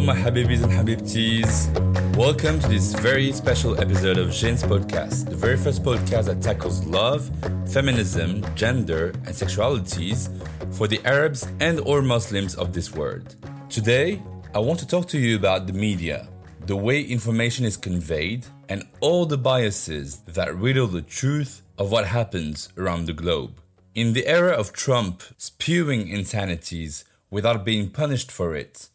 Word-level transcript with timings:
Hello, 0.00 0.14
my 0.14 0.18
Habibis 0.18 0.62
and 0.62 0.72
Habibtis. 0.72 2.16
Welcome 2.16 2.58
to 2.60 2.68
this 2.68 2.94
very 2.94 3.32
special 3.32 3.78
episode 3.78 4.16
of 4.16 4.28
Jins 4.28 4.62
podcast, 4.62 5.28
the 5.28 5.36
very 5.36 5.58
first 5.58 5.82
podcast 5.82 6.24
that 6.24 6.40
tackles 6.40 6.82
love, 6.86 7.30
feminism, 7.70 8.42
gender, 8.54 9.08
and 9.26 9.34
sexualities 9.34 10.30
for 10.74 10.88
the 10.88 11.04
Arabs 11.04 11.46
and 11.60 11.80
or 11.80 12.00
Muslims 12.00 12.54
of 12.54 12.72
this 12.72 12.94
world. 12.94 13.36
Today, 13.68 14.22
I 14.54 14.60
want 14.60 14.78
to 14.78 14.86
talk 14.86 15.06
to 15.08 15.18
you 15.18 15.36
about 15.36 15.66
the 15.66 15.74
media, 15.74 16.26
the 16.64 16.76
way 16.76 17.02
information 17.02 17.66
is 17.66 17.76
conveyed, 17.76 18.46
and 18.70 18.84
all 19.00 19.26
the 19.26 19.36
biases 19.36 20.20
that 20.20 20.56
riddle 20.56 20.86
the 20.86 21.02
truth 21.02 21.60
of 21.76 21.92
what 21.92 22.06
happens 22.06 22.70
around 22.78 23.04
the 23.04 23.12
globe. 23.12 23.60
In 23.94 24.14
the 24.14 24.26
era 24.26 24.52
of 24.52 24.72
Trump 24.72 25.22
spewing 25.36 26.08
insanities 26.08 27.04
without 27.30 27.66
being 27.66 27.90
punished 27.90 28.32
for 28.32 28.56
it, 28.56 28.88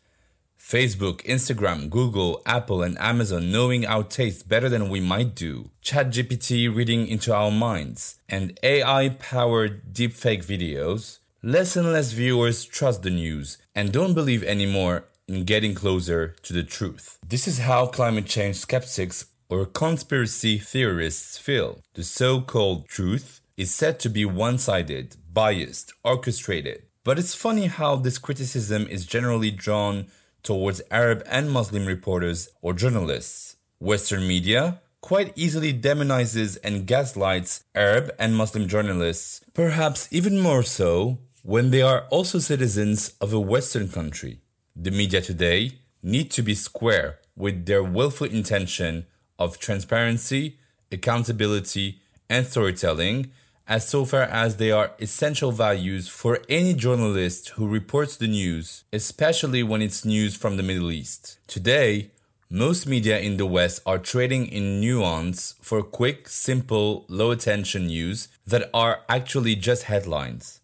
Facebook, 0.65 1.21
Instagram, 1.25 1.91
Google, 1.91 2.41
Apple, 2.43 2.81
and 2.81 2.97
Amazon 2.97 3.51
knowing 3.51 3.85
our 3.85 4.03
tastes 4.03 4.41
better 4.41 4.67
than 4.67 4.89
we 4.89 4.99
might 4.99 5.35
do, 5.35 5.69
ChatGPT 5.83 6.75
reading 6.75 7.07
into 7.07 7.31
our 7.31 7.51
minds, 7.51 8.15
and 8.27 8.59
AI 8.63 9.09
powered 9.09 9.93
deepfake 9.93 10.43
videos, 10.43 11.19
less 11.43 11.75
and 11.75 11.93
less 11.93 12.13
viewers 12.13 12.65
trust 12.65 13.03
the 13.03 13.11
news 13.11 13.59
and 13.75 13.91
don't 13.91 14.15
believe 14.15 14.43
anymore 14.43 15.05
in 15.27 15.43
getting 15.43 15.75
closer 15.75 16.35
to 16.41 16.51
the 16.51 16.63
truth. 16.63 17.19
This 17.23 17.47
is 17.47 17.59
how 17.59 17.85
climate 17.85 18.25
change 18.25 18.55
skeptics 18.55 19.27
or 19.47 19.67
conspiracy 19.67 20.57
theorists 20.57 21.37
feel. 21.37 21.83
The 21.93 22.03
so 22.03 22.41
called 22.41 22.87
truth 22.87 23.39
is 23.55 23.71
said 23.71 23.99
to 23.99 24.09
be 24.09 24.25
one 24.25 24.57
sided, 24.57 25.15
biased, 25.31 25.93
orchestrated. 26.03 26.81
But 27.03 27.19
it's 27.19 27.35
funny 27.35 27.67
how 27.67 27.97
this 27.97 28.17
criticism 28.17 28.87
is 28.87 29.05
generally 29.05 29.51
drawn 29.51 30.07
towards 30.45 30.81
Arab 30.89 31.21
and 31.29 31.51
Muslim 31.51 31.85
reporters 31.85 32.47
or 32.61 32.73
journalists. 32.73 33.57
Western 33.79 34.25
media 34.25 34.79
quite 35.01 35.33
easily 35.35 35.71
demonizes 35.71 36.57
and 36.63 36.87
gaslights 36.87 37.63
Arab 37.75 38.09
and 38.17 38.35
Muslim 38.35 38.67
journalists, 38.67 39.41
perhaps 39.53 40.07
even 40.11 40.39
more 40.39 40.63
so 40.63 41.19
when 41.43 41.69
they 41.69 41.81
are 41.81 42.07
also 42.09 42.39
citizens 42.39 43.13
of 43.21 43.31
a 43.33 43.39
Western 43.39 43.87
country. 43.87 44.39
The 44.75 44.89
media 44.89 45.21
today 45.21 45.79
need 46.01 46.31
to 46.31 46.41
be 46.41 46.55
square 46.55 47.19
with 47.35 47.65
their 47.65 47.83
willful 47.83 48.27
intention 48.27 49.05
of 49.37 49.59
transparency, 49.59 50.57
accountability, 50.91 51.99
and 52.29 52.47
storytelling 52.47 53.31
as 53.67 53.87
so 53.87 54.05
far 54.05 54.23
as 54.23 54.57
they 54.57 54.71
are 54.71 54.91
essential 54.99 55.51
values 55.51 56.07
for 56.07 56.39
any 56.47 56.73
journalist 56.73 57.49
who 57.49 57.67
reports 57.67 58.15
the 58.15 58.27
news, 58.27 58.83
especially 58.93 59.63
when 59.63 59.81
it's 59.81 60.05
news 60.05 60.35
from 60.35 60.57
the 60.57 60.63
Middle 60.63 60.91
East. 60.91 61.39
Today, 61.47 62.11
most 62.49 62.85
media 62.85 63.19
in 63.19 63.37
the 63.37 63.45
West 63.45 63.81
are 63.85 63.97
trading 63.97 64.45
in 64.45 64.79
nuance 64.79 65.55
for 65.61 65.81
quick, 65.81 66.29
simple, 66.29 67.05
low 67.09 67.31
attention 67.31 67.87
news 67.87 68.27
that 68.45 68.69
are 68.71 69.01
actually 69.09 69.55
just 69.55 69.83
headlines. 69.83 70.61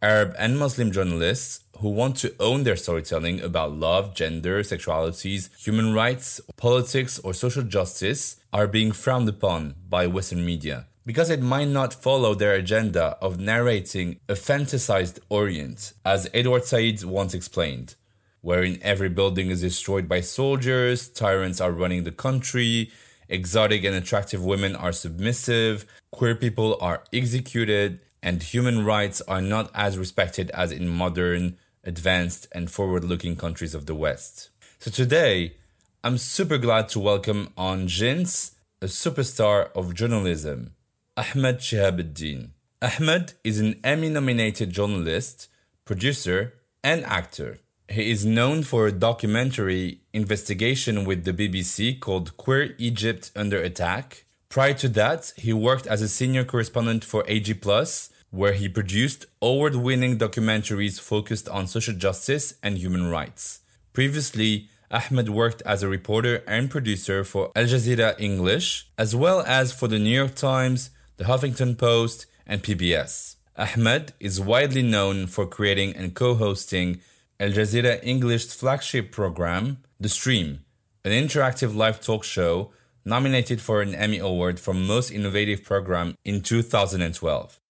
Arab 0.00 0.34
and 0.38 0.58
Muslim 0.58 0.92
journalists 0.92 1.64
who 1.78 1.88
want 1.88 2.14
to 2.16 2.32
own 2.38 2.62
their 2.62 2.76
storytelling 2.76 3.40
about 3.40 3.72
love, 3.72 4.14
gender, 4.14 4.62
sexualities, 4.62 5.48
human 5.56 5.94
rights, 5.94 6.40
politics, 6.56 7.18
or 7.20 7.34
social 7.34 7.62
justice 7.62 8.36
are 8.52 8.68
being 8.68 8.92
frowned 8.92 9.28
upon 9.28 9.74
by 9.88 10.06
Western 10.06 10.44
media 10.44 10.86
because 11.06 11.28
it 11.28 11.42
might 11.42 11.68
not 11.68 11.92
follow 11.92 12.34
their 12.34 12.54
agenda 12.54 13.16
of 13.20 13.38
narrating 13.38 14.20
a 14.28 14.32
fantasized 14.32 15.18
Orient, 15.28 15.92
as 16.04 16.30
Edward 16.32 16.64
Said 16.64 17.04
once 17.04 17.34
explained, 17.34 17.94
wherein 18.40 18.78
every 18.82 19.10
building 19.10 19.50
is 19.50 19.60
destroyed 19.60 20.08
by 20.08 20.20
soldiers, 20.20 21.08
tyrants 21.08 21.60
are 21.60 21.72
running 21.72 22.04
the 22.04 22.12
country, 22.12 22.90
exotic 23.28 23.84
and 23.84 23.94
attractive 23.94 24.44
women 24.44 24.74
are 24.74 24.92
submissive, 24.92 25.84
queer 26.10 26.34
people 26.34 26.78
are 26.80 27.04
executed, 27.12 28.00
and 28.22 28.42
human 28.42 28.84
rights 28.84 29.20
are 29.28 29.42
not 29.42 29.70
as 29.74 29.98
respected 29.98 30.50
as 30.50 30.72
in 30.72 30.88
modern, 30.88 31.58
advanced, 31.84 32.48
and 32.52 32.70
forward 32.70 33.04
looking 33.04 33.36
countries 33.36 33.74
of 33.74 33.84
the 33.84 33.94
West. 33.94 34.48
So 34.78 34.90
today, 34.90 35.56
I'm 36.02 36.16
super 36.16 36.56
glad 36.56 36.88
to 36.90 37.00
welcome 37.00 37.52
on 37.58 37.88
Jins, 37.88 38.52
a 38.80 38.86
superstar 38.86 39.70
of 39.74 39.94
journalism. 39.94 40.72
Ahmed 41.16 41.58
Shihab-Eldin. 41.58 42.48
Ahmed 42.82 43.34
is 43.44 43.60
an 43.60 43.78
Emmy 43.84 44.08
nominated 44.08 44.70
journalist, 44.70 45.48
producer, 45.84 46.54
and 46.82 47.04
actor. 47.04 47.60
He 47.88 48.10
is 48.10 48.26
known 48.26 48.64
for 48.64 48.88
a 48.88 48.92
documentary 48.92 50.00
investigation 50.12 51.04
with 51.04 51.22
the 51.22 51.32
BBC 51.32 52.00
called 52.00 52.36
Queer 52.36 52.74
Egypt 52.78 53.30
Under 53.36 53.58
Attack. 53.58 54.24
Prior 54.48 54.74
to 54.74 54.88
that, 54.88 55.32
he 55.36 55.52
worked 55.52 55.86
as 55.86 56.02
a 56.02 56.08
senior 56.08 56.44
correspondent 56.44 57.04
for 57.04 57.22
AJ 57.24 58.10
where 58.30 58.54
he 58.54 58.68
produced 58.68 59.26
award 59.40 59.76
winning 59.76 60.18
documentaries 60.18 60.98
focused 60.98 61.48
on 61.48 61.68
social 61.68 61.94
justice 61.94 62.54
and 62.60 62.76
human 62.76 63.08
rights. 63.08 63.60
Previously, 63.92 64.68
Ahmed 64.90 65.28
worked 65.28 65.62
as 65.62 65.84
a 65.84 65.88
reporter 65.88 66.42
and 66.48 66.68
producer 66.68 67.22
for 67.22 67.52
Al 67.54 67.66
Jazeera 67.66 68.18
English, 68.18 68.88
as 68.98 69.14
well 69.14 69.42
as 69.46 69.72
for 69.72 69.86
the 69.86 70.00
New 70.00 70.16
York 70.16 70.34
Times, 70.34 70.90
the 71.16 71.24
Huffington 71.24 71.78
Post, 71.78 72.26
and 72.46 72.62
PBS. 72.62 73.36
Ahmed 73.56 74.12
is 74.18 74.40
widely 74.40 74.82
known 74.82 75.26
for 75.26 75.46
creating 75.46 75.94
and 75.94 76.14
co 76.14 76.34
hosting 76.34 77.00
Al 77.38 77.50
Jazeera 77.50 78.00
English's 78.02 78.54
flagship 78.54 79.12
program, 79.12 79.78
The 80.00 80.08
Stream, 80.08 80.64
an 81.04 81.12
interactive 81.12 81.74
live 81.74 82.00
talk 82.00 82.24
show 82.24 82.72
nominated 83.04 83.60
for 83.60 83.80
an 83.82 83.94
Emmy 83.94 84.18
Award 84.18 84.58
for 84.58 84.74
Most 84.74 85.10
Innovative 85.10 85.62
Program 85.62 86.16
in 86.24 86.40
2012. 86.40 87.60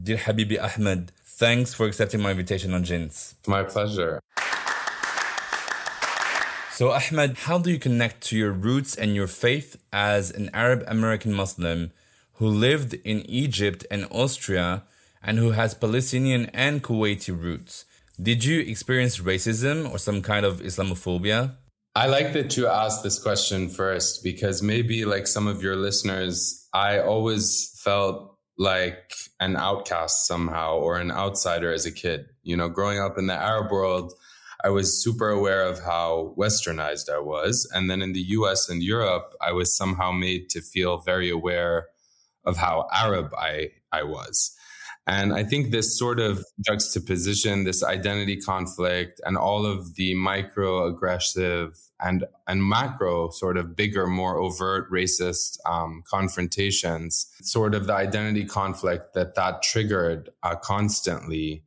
Dear 0.00 0.16
Habibi 0.16 0.62
Ahmed, 0.62 1.12
thanks 1.24 1.74
for 1.74 1.86
accepting 1.86 2.22
my 2.22 2.30
invitation 2.30 2.72
on 2.72 2.84
Jins. 2.84 3.34
My 3.46 3.62
pleasure. 3.64 4.20
So, 6.70 6.92
Ahmed, 6.92 7.36
how 7.36 7.58
do 7.58 7.70
you 7.70 7.78
connect 7.78 8.22
to 8.28 8.38
your 8.38 8.52
roots 8.52 8.96
and 8.96 9.14
your 9.14 9.26
faith 9.26 9.76
as 9.92 10.30
an 10.30 10.48
Arab 10.54 10.84
American 10.86 11.34
Muslim 11.34 11.90
who 12.40 12.48
lived 12.48 12.94
in 13.04 13.20
Egypt 13.28 13.84
and 13.90 14.06
Austria 14.10 14.82
and 15.22 15.36
who 15.36 15.50
has 15.50 15.74
Palestinian 15.74 16.46
and 16.54 16.82
Kuwaiti 16.82 17.38
roots. 17.38 17.84
Did 18.20 18.44
you 18.44 18.60
experience 18.60 19.18
racism 19.18 19.90
or 19.90 19.98
some 19.98 20.22
kind 20.22 20.46
of 20.46 20.60
Islamophobia? 20.60 21.56
I 21.94 22.06
like 22.06 22.32
that 22.32 22.56
you 22.56 22.66
asked 22.66 23.02
this 23.02 23.22
question 23.22 23.68
first 23.68 24.24
because 24.24 24.62
maybe, 24.62 25.04
like 25.04 25.26
some 25.26 25.46
of 25.46 25.62
your 25.62 25.76
listeners, 25.76 26.66
I 26.72 27.00
always 27.00 27.78
felt 27.84 28.38
like 28.56 29.12
an 29.38 29.56
outcast 29.56 30.26
somehow 30.26 30.78
or 30.78 30.98
an 30.98 31.10
outsider 31.10 31.70
as 31.70 31.84
a 31.84 31.92
kid. 31.92 32.24
You 32.42 32.56
know, 32.56 32.70
growing 32.70 33.00
up 33.00 33.18
in 33.18 33.26
the 33.26 33.34
Arab 33.34 33.70
world, 33.70 34.14
I 34.64 34.70
was 34.70 35.04
super 35.04 35.28
aware 35.28 35.66
of 35.66 35.80
how 35.80 36.34
westernized 36.38 37.10
I 37.12 37.18
was. 37.18 37.70
And 37.74 37.90
then 37.90 38.00
in 38.00 38.14
the 38.14 38.26
US 38.38 38.70
and 38.70 38.82
Europe, 38.82 39.34
I 39.42 39.52
was 39.52 39.76
somehow 39.76 40.10
made 40.10 40.48
to 40.50 40.62
feel 40.62 40.96
very 41.00 41.28
aware 41.28 41.88
of 42.44 42.56
how 42.56 42.88
Arab 42.92 43.32
I, 43.36 43.70
I 43.92 44.02
was. 44.02 44.56
And 45.06 45.32
I 45.32 45.42
think 45.42 45.70
this 45.70 45.98
sort 45.98 46.20
of 46.20 46.44
juxtaposition, 46.64 47.64
this 47.64 47.82
identity 47.82 48.36
conflict, 48.36 49.20
and 49.24 49.36
all 49.36 49.66
of 49.66 49.96
the 49.96 50.14
micro 50.14 50.86
aggressive 50.86 51.76
and, 51.98 52.26
and 52.46 52.62
macro 52.62 53.30
sort 53.30 53.56
of 53.56 53.74
bigger, 53.74 54.06
more 54.06 54.38
overt 54.38 54.90
racist 54.90 55.58
um, 55.66 56.04
confrontations, 56.08 57.26
sort 57.42 57.74
of 57.74 57.86
the 57.86 57.94
identity 57.94 58.44
conflict 58.44 59.14
that 59.14 59.34
that 59.34 59.62
triggered 59.62 60.30
uh, 60.42 60.54
constantly 60.54 61.64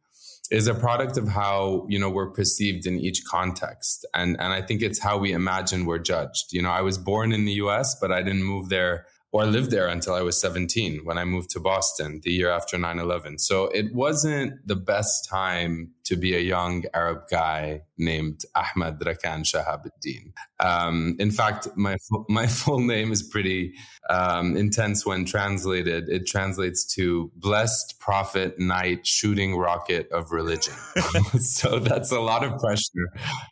is 0.52 0.68
a 0.68 0.74
product 0.74 1.18
of 1.18 1.28
how 1.28 1.86
you 1.90 1.98
know 1.98 2.10
we're 2.10 2.30
perceived 2.30 2.86
in 2.86 3.00
each 3.00 3.26
context 3.26 4.06
and 4.14 4.36
and 4.40 4.54
i 4.54 4.62
think 4.62 4.82
it's 4.82 5.00
how 5.00 5.18
we 5.18 5.32
imagine 5.32 5.86
we're 5.86 5.98
judged 5.98 6.52
you 6.52 6.62
know 6.62 6.70
i 6.70 6.82
was 6.82 6.98
born 6.98 7.32
in 7.32 7.46
the 7.46 7.54
us 7.54 7.96
but 8.00 8.12
i 8.12 8.22
didn't 8.22 8.44
move 8.44 8.70
there 8.70 9.06
or 9.34 9.42
I 9.42 9.46
lived 9.46 9.72
there 9.72 9.88
until 9.88 10.14
I 10.14 10.22
was 10.22 10.40
17 10.40 11.02
when 11.06 11.18
I 11.18 11.26
moved 11.26 11.50
to 11.52 11.60
Boston 11.60 12.22
the 12.24 12.32
year 12.32 12.52
after 12.52 12.78
9 12.78 13.00
11. 13.00 13.40
So 13.40 13.66
it 13.66 13.94
wasn't 13.94 14.66
the 14.66 14.76
best 14.76 15.28
time 15.28 15.90
to 16.04 16.16
be 16.16 16.36
a 16.36 16.40
young 16.40 16.84
Arab 16.94 17.24
guy 17.32 17.82
named 17.98 18.42
Ahmed 18.56 19.00
Rakan 19.00 19.44
Shihab-Eldin. 19.44 20.34
Um, 20.60 21.16
in 21.18 21.32
fact, 21.32 21.68
my, 21.76 21.98
my 22.30 22.46
full 22.60 22.80
name 22.80 23.12
is 23.12 23.24
pretty 23.24 23.74
um, 24.08 24.56
intense 24.56 25.04
when 25.04 25.26
translated. 25.26 26.10
It 26.10 26.28
translates 26.28 26.86
to 26.94 27.32
Blessed 27.36 28.00
Prophet 28.00 28.60
Knight 28.60 29.08
Shooting 29.08 29.58
Rocket 29.58 30.12
of 30.12 30.32
Religion. 30.32 30.76
so 31.40 31.80
that's 31.80 32.12
a 32.12 32.20
lot 32.20 32.44
of 32.44 32.60
pressure. 32.60 33.10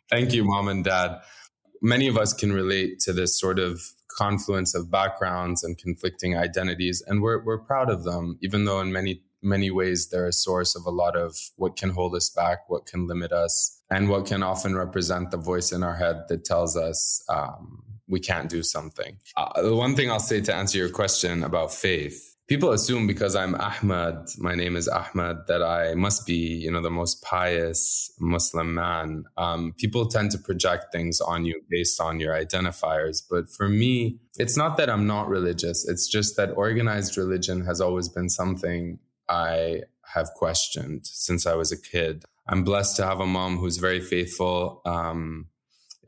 Thank 0.08 0.32
you, 0.32 0.44
mom 0.44 0.68
and 0.68 0.84
dad. 0.84 1.20
Many 1.84 2.06
of 2.06 2.16
us 2.16 2.32
can 2.32 2.52
relate 2.52 3.00
to 3.00 3.12
this 3.12 3.36
sort 3.36 3.58
of 3.58 3.82
confluence 4.16 4.74
of 4.74 4.90
backgrounds 4.90 5.62
and 5.64 5.78
conflicting 5.78 6.36
identities, 6.36 7.02
and 7.06 7.22
we're 7.22 7.42
we're 7.44 7.58
proud 7.58 7.90
of 7.90 8.04
them, 8.04 8.38
even 8.42 8.64
though 8.64 8.80
in 8.80 8.92
many 8.92 9.22
many 9.42 9.70
ways 9.70 10.08
they're 10.08 10.26
a 10.26 10.32
source 10.32 10.76
of 10.76 10.86
a 10.86 10.90
lot 10.90 11.16
of 11.16 11.36
what 11.56 11.76
can 11.76 11.90
hold 11.90 12.14
us 12.14 12.30
back, 12.30 12.68
what 12.68 12.86
can 12.86 13.06
limit 13.06 13.32
us, 13.32 13.82
and 13.90 14.08
what 14.08 14.26
can 14.26 14.42
often 14.42 14.76
represent 14.76 15.30
the 15.30 15.36
voice 15.36 15.72
in 15.72 15.82
our 15.82 15.96
head 15.96 16.22
that 16.28 16.44
tells 16.44 16.76
us 16.76 17.24
um, 17.28 17.82
we 18.08 18.20
can't 18.20 18.48
do 18.48 18.62
something. 18.62 19.18
Uh, 19.36 19.62
the 19.62 19.74
one 19.74 19.96
thing 19.96 20.10
I'll 20.10 20.20
say 20.20 20.40
to 20.42 20.54
answer 20.54 20.78
your 20.78 20.90
question 20.90 21.42
about 21.42 21.72
faith 21.72 22.31
people 22.48 22.72
assume 22.72 23.06
because 23.06 23.34
I'm 23.34 23.54
Ahmed, 23.54 24.28
my 24.38 24.54
name 24.54 24.76
is 24.76 24.88
Ahmed, 24.88 25.38
that 25.48 25.62
I 25.62 25.94
must 25.94 26.26
be, 26.26 26.34
you 26.34 26.70
know, 26.70 26.82
the 26.82 26.90
most 26.90 27.22
pious 27.22 28.12
Muslim 28.20 28.74
man. 28.74 29.24
Um, 29.36 29.74
people 29.78 30.06
tend 30.06 30.30
to 30.32 30.38
project 30.38 30.86
things 30.92 31.20
on 31.20 31.44
you 31.44 31.62
based 31.70 32.00
on 32.00 32.20
your 32.20 32.34
identifiers. 32.34 33.22
But 33.28 33.50
for 33.50 33.68
me, 33.68 34.18
it's 34.38 34.56
not 34.56 34.76
that 34.76 34.90
I'm 34.90 35.06
not 35.06 35.28
religious. 35.28 35.88
It's 35.88 36.08
just 36.08 36.36
that 36.36 36.50
organized 36.56 37.16
religion 37.16 37.64
has 37.64 37.80
always 37.80 38.08
been 38.08 38.28
something 38.28 38.98
I 39.28 39.82
have 40.14 40.30
questioned 40.34 41.06
since 41.06 41.46
I 41.46 41.54
was 41.54 41.72
a 41.72 41.80
kid. 41.80 42.24
I'm 42.48 42.64
blessed 42.64 42.96
to 42.96 43.06
have 43.06 43.20
a 43.20 43.26
mom 43.26 43.58
who's 43.58 43.78
very 43.78 44.00
faithful. 44.00 44.82
Um, 44.84 45.46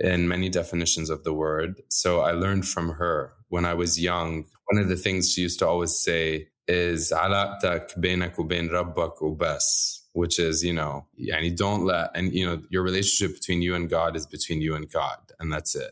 in 0.00 0.28
many 0.28 0.48
definitions 0.48 1.10
of 1.10 1.22
the 1.24 1.32
word. 1.32 1.80
So 1.88 2.20
I 2.20 2.32
learned 2.32 2.66
from 2.66 2.90
her 2.90 3.32
when 3.48 3.64
I 3.64 3.74
was 3.74 4.00
young 4.00 4.46
One 4.65 4.81
of 4.81 4.89
the 4.89 4.95
things 4.95 5.31
she 5.31 5.41
used 5.41 5.59
to 5.59 5.67
always 5.67 5.99
say 5.99 6.47
is 6.67 7.11
علاقتك 7.11 7.99
بينك 7.99 8.39
وبين 8.39 8.69
ربك 8.69 9.21
وبس 9.21 9.99
which 10.13 10.39
is 10.39 10.63
you 10.63 10.73
know 10.73 11.05
يعني 11.17 11.55
don't 11.55 11.85
let 11.85 12.11
and 12.15 12.33
you 12.33 12.45
know 12.45 12.61
your 12.69 12.83
relationship 12.83 13.35
between 13.35 13.61
you 13.61 13.75
and 13.75 13.89
God 13.89 14.15
is 14.15 14.25
between 14.25 14.61
you 14.61 14.75
and 14.75 14.91
God 14.91 15.17
and 15.39 15.51
that's 15.51 15.75
it. 15.75 15.91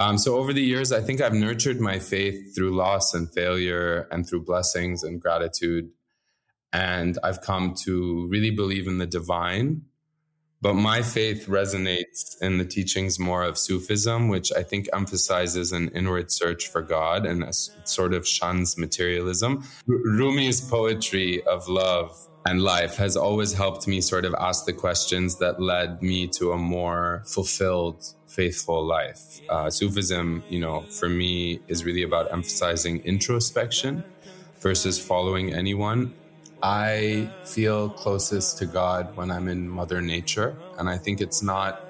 Um, 0.00 0.16
so 0.16 0.36
over 0.36 0.52
the 0.52 0.62
years, 0.62 0.92
I 0.92 1.00
think 1.00 1.20
I've 1.20 1.34
nurtured 1.34 1.80
my 1.80 1.98
faith 1.98 2.54
through 2.54 2.76
loss 2.76 3.14
and 3.14 3.32
failure 3.32 4.06
and 4.12 4.26
through 4.26 4.44
blessings 4.44 5.02
and 5.02 5.20
gratitude. 5.20 5.90
And 6.72 7.18
I've 7.24 7.40
come 7.40 7.74
to 7.84 8.28
really 8.28 8.52
believe 8.52 8.86
in 8.86 8.98
the 8.98 9.08
divine 9.08 9.82
but 10.63 10.75
my 10.75 11.01
faith 11.01 11.47
resonates 11.47 12.41
in 12.41 12.57
the 12.57 12.63
teachings 12.63 13.19
more 13.19 13.43
of 13.43 13.57
Sufism, 13.57 14.29
which 14.29 14.49
I 14.53 14.63
think 14.63 14.87
emphasizes 14.93 15.73
an 15.73 15.89
inward 15.89 16.31
search 16.31 16.69
for 16.69 16.81
God 16.81 17.25
and 17.25 17.43
a 17.43 17.51
sort 17.51 18.13
of 18.13 18.25
shuns 18.25 18.77
materialism. 18.77 19.65
Rumi's 19.87 20.61
poetry 20.61 21.43
of 21.43 21.67
love 21.67 22.17
and 22.45 22.61
life 22.61 22.95
has 22.95 23.17
always 23.17 23.51
helped 23.51 23.89
me 23.89 23.99
sort 23.99 24.23
of 24.23 24.33
ask 24.39 24.65
the 24.65 24.71
questions 24.71 25.37
that 25.39 25.61
led 25.61 26.01
me 26.01 26.27
to 26.27 26.53
a 26.53 26.57
more 26.57 27.23
fulfilled, 27.25 28.01
faithful 28.27 28.85
life. 28.85 29.41
Uh, 29.49 29.69
Sufism, 29.69 30.43
you 30.47 30.61
know, 30.61 30.79
for 30.83 31.09
me 31.09 31.59
is 31.67 31.83
really 31.83 32.03
about 32.03 32.31
emphasizing 32.31 32.99
introspection 32.99 34.01
versus 34.61 34.97
following 34.97 35.53
anyone 35.53 36.13
I 36.63 37.29
feel 37.43 37.89
closest 37.89 38.57
to 38.59 38.65
God 38.65 39.15
when 39.15 39.29
I'm 39.31 39.49
in 39.49 39.67
Mother 39.67 40.01
Nature. 40.01 40.63
And 40.77 40.89
I 40.89 40.97
think 40.97 41.19
it's 41.19 41.43
not 41.43 41.81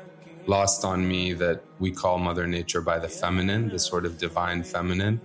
lost 0.47 0.83
on 0.83 1.07
me 1.07 1.33
that 1.33 1.61
we 1.77 1.91
call 1.91 2.17
Mother 2.17 2.47
Nature 2.47 2.81
by 2.81 2.97
the 2.97 3.07
feminine, 3.07 3.69
the 3.69 3.77
sort 3.79 4.03
of 4.03 4.17
divine 4.17 4.63
feminine. 4.63 5.21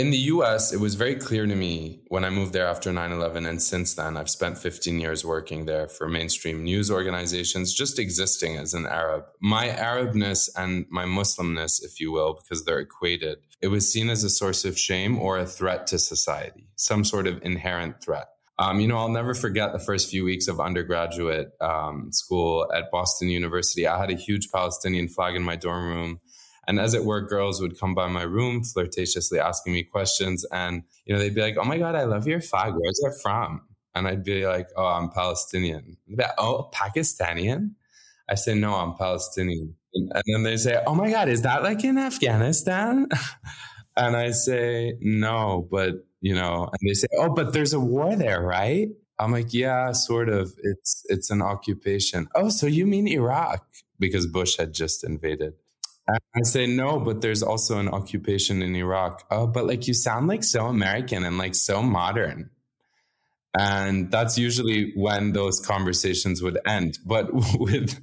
In 0.00 0.10
the 0.10 0.32
US, 0.34 0.72
it 0.72 0.80
was 0.80 0.94
very 0.94 1.14
clear 1.14 1.44
to 1.44 1.54
me 1.54 2.00
when 2.08 2.24
I 2.24 2.30
moved 2.30 2.54
there 2.54 2.66
after 2.66 2.90
9 2.90 3.12
11. 3.12 3.44
And 3.44 3.62
since 3.62 3.94
then, 3.94 4.16
I've 4.16 4.30
spent 4.30 4.56
15 4.56 4.98
years 4.98 5.26
working 5.26 5.66
there 5.66 5.88
for 5.88 6.08
mainstream 6.08 6.64
news 6.64 6.90
organizations, 6.90 7.74
just 7.74 7.98
existing 7.98 8.56
as 8.56 8.72
an 8.72 8.86
Arab. 8.86 9.24
My 9.40 9.68
Arabness 9.68 10.48
and 10.56 10.86
my 10.88 11.04
Muslimness, 11.04 11.84
if 11.84 12.00
you 12.00 12.12
will, 12.12 12.32
because 12.32 12.64
they're 12.64 12.80
equated, 12.80 13.40
it 13.60 13.68
was 13.68 13.92
seen 13.92 14.08
as 14.08 14.24
a 14.24 14.30
source 14.30 14.64
of 14.64 14.78
shame 14.78 15.18
or 15.18 15.38
a 15.38 15.44
threat 15.44 15.86
to 15.88 15.98
society, 15.98 16.66
some 16.76 17.04
sort 17.04 17.26
of 17.26 17.42
inherent 17.42 18.02
threat. 18.02 18.28
Um, 18.58 18.80
you 18.80 18.88
know, 18.88 18.96
I'll 18.96 19.08
never 19.08 19.34
forget 19.34 19.72
the 19.72 19.78
first 19.78 20.10
few 20.10 20.24
weeks 20.24 20.48
of 20.48 20.60
undergraduate 20.60 21.52
um, 21.60 22.10
school 22.10 22.70
at 22.74 22.90
Boston 22.90 23.28
University. 23.28 23.86
I 23.86 23.98
had 23.98 24.10
a 24.10 24.16
huge 24.16 24.50
Palestinian 24.50 25.08
flag 25.08 25.34
in 25.34 25.42
my 25.42 25.56
dorm 25.56 25.88
room. 25.88 26.20
And 26.70 26.78
as 26.78 26.94
it 26.94 27.04
were, 27.04 27.20
girls 27.20 27.60
would 27.60 27.80
come 27.80 27.96
by 27.96 28.06
my 28.06 28.22
room 28.22 28.62
flirtatiously 28.62 29.40
asking 29.40 29.72
me 29.72 29.82
questions. 29.82 30.46
And, 30.52 30.84
you 31.04 31.12
know, 31.12 31.18
they'd 31.18 31.34
be 31.34 31.40
like, 31.40 31.56
oh 31.58 31.64
my 31.64 31.78
God, 31.78 31.96
I 31.96 32.04
love 32.04 32.28
your 32.28 32.40
flag. 32.40 32.74
Where's 32.76 33.00
it 33.02 33.20
from? 33.20 33.62
And 33.96 34.06
I'd 34.06 34.22
be 34.22 34.46
like, 34.46 34.68
oh, 34.76 34.86
I'm 34.86 35.10
Palestinian. 35.10 35.96
Like, 36.08 36.30
oh, 36.38 36.70
Pakistani? 36.72 37.72
I 38.28 38.34
say, 38.36 38.54
no, 38.54 38.76
I'm 38.76 38.94
Palestinian. 38.94 39.74
And 39.94 40.22
then 40.32 40.44
they 40.44 40.56
say, 40.56 40.80
oh 40.86 40.94
my 40.94 41.10
God, 41.10 41.28
is 41.28 41.42
that 41.42 41.64
like 41.64 41.82
in 41.82 41.98
Afghanistan? 41.98 43.08
and 43.96 44.16
I 44.16 44.30
say, 44.30 44.96
no, 45.00 45.66
but, 45.72 46.06
you 46.20 46.36
know, 46.36 46.70
and 46.70 46.88
they 46.88 46.94
say, 46.94 47.08
oh, 47.18 47.30
but 47.30 47.52
there's 47.52 47.72
a 47.72 47.80
war 47.80 48.14
there, 48.14 48.42
right? 48.42 48.90
I'm 49.18 49.32
like, 49.32 49.52
yeah, 49.52 49.90
sort 49.90 50.28
of. 50.28 50.54
It's 50.62 51.04
it's 51.08 51.30
an 51.30 51.42
occupation. 51.42 52.28
Oh, 52.36 52.48
so 52.48 52.66
you 52.66 52.86
mean 52.86 53.08
Iraq? 53.08 53.66
Because 53.98 54.28
Bush 54.28 54.56
had 54.56 54.72
just 54.72 55.02
invaded. 55.02 55.54
I 56.34 56.42
say 56.42 56.66
no, 56.66 56.98
but 56.98 57.20
there's 57.20 57.42
also 57.42 57.78
an 57.78 57.88
occupation 57.88 58.62
in 58.62 58.74
Iraq. 58.74 59.24
Oh, 59.30 59.46
but 59.46 59.66
like 59.66 59.86
you 59.86 59.94
sound 59.94 60.28
like 60.28 60.44
so 60.44 60.66
American 60.66 61.24
and 61.24 61.38
like 61.38 61.54
so 61.54 61.82
modern. 61.82 62.50
And 63.58 64.10
that's 64.10 64.38
usually 64.38 64.92
when 64.94 65.32
those 65.32 65.60
conversations 65.60 66.42
would 66.42 66.58
end. 66.66 66.98
But 67.04 67.32
with 67.58 68.00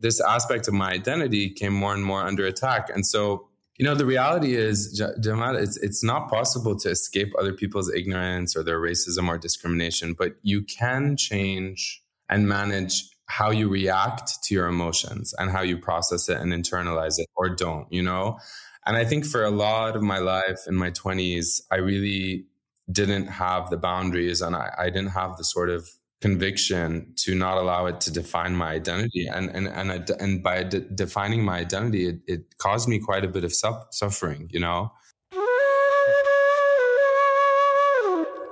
this 0.00 0.20
aspect 0.20 0.68
of 0.68 0.74
my 0.74 0.92
identity 0.92 1.50
came 1.50 1.72
more 1.72 1.94
and 1.94 2.04
more 2.04 2.22
under 2.22 2.44
attack. 2.44 2.90
And 2.92 3.06
so, 3.06 3.48
you 3.78 3.84
know, 3.84 3.94
the 3.94 4.06
reality 4.06 4.54
is, 4.54 5.02
Jamal, 5.20 5.56
it's, 5.56 5.76
it's 5.78 6.04
not 6.04 6.28
possible 6.28 6.76
to 6.80 6.90
escape 6.90 7.32
other 7.38 7.52
people's 7.52 7.92
ignorance 7.92 8.54
or 8.54 8.62
their 8.62 8.78
racism 8.78 9.28
or 9.28 9.38
discrimination, 9.38 10.14
but 10.14 10.34
you 10.42 10.62
can 10.62 11.16
change 11.16 12.02
and 12.28 12.48
manage 12.48 13.11
how 13.32 13.50
you 13.50 13.66
react 13.66 14.42
to 14.44 14.52
your 14.52 14.66
emotions 14.66 15.32
and 15.38 15.50
how 15.50 15.62
you 15.62 15.78
process 15.78 16.28
it 16.28 16.36
and 16.36 16.52
internalize 16.52 17.18
it 17.18 17.26
or 17.34 17.48
don't, 17.48 17.90
you 17.90 18.02
know? 18.02 18.38
And 18.84 18.94
I 18.94 19.06
think 19.06 19.24
for 19.24 19.42
a 19.42 19.50
lot 19.50 19.96
of 19.96 20.02
my 20.02 20.18
life 20.18 20.60
in 20.68 20.74
my 20.74 20.90
20s, 20.90 21.62
I 21.70 21.76
really 21.76 22.44
didn't 22.90 23.28
have 23.28 23.70
the 23.70 23.78
boundaries 23.78 24.42
and 24.42 24.54
I, 24.54 24.74
I 24.76 24.90
didn't 24.90 25.12
have 25.12 25.38
the 25.38 25.44
sort 25.44 25.70
of 25.70 25.88
conviction 26.20 27.14
to 27.24 27.34
not 27.34 27.56
allow 27.56 27.86
it 27.86 28.02
to 28.02 28.12
define 28.12 28.54
my 28.54 28.72
identity. 28.72 29.26
And, 29.26 29.48
and, 29.48 29.66
and, 29.66 30.10
and 30.10 30.42
by 30.42 30.64
de- 30.64 30.80
defining 30.80 31.42
my 31.42 31.60
identity, 31.60 32.08
it, 32.08 32.18
it, 32.26 32.58
caused 32.58 32.86
me 32.86 32.98
quite 32.98 33.24
a 33.24 33.28
bit 33.28 33.44
of 33.44 33.54
su- 33.54 33.86
suffering, 33.92 34.50
you 34.52 34.60
know? 34.60 34.92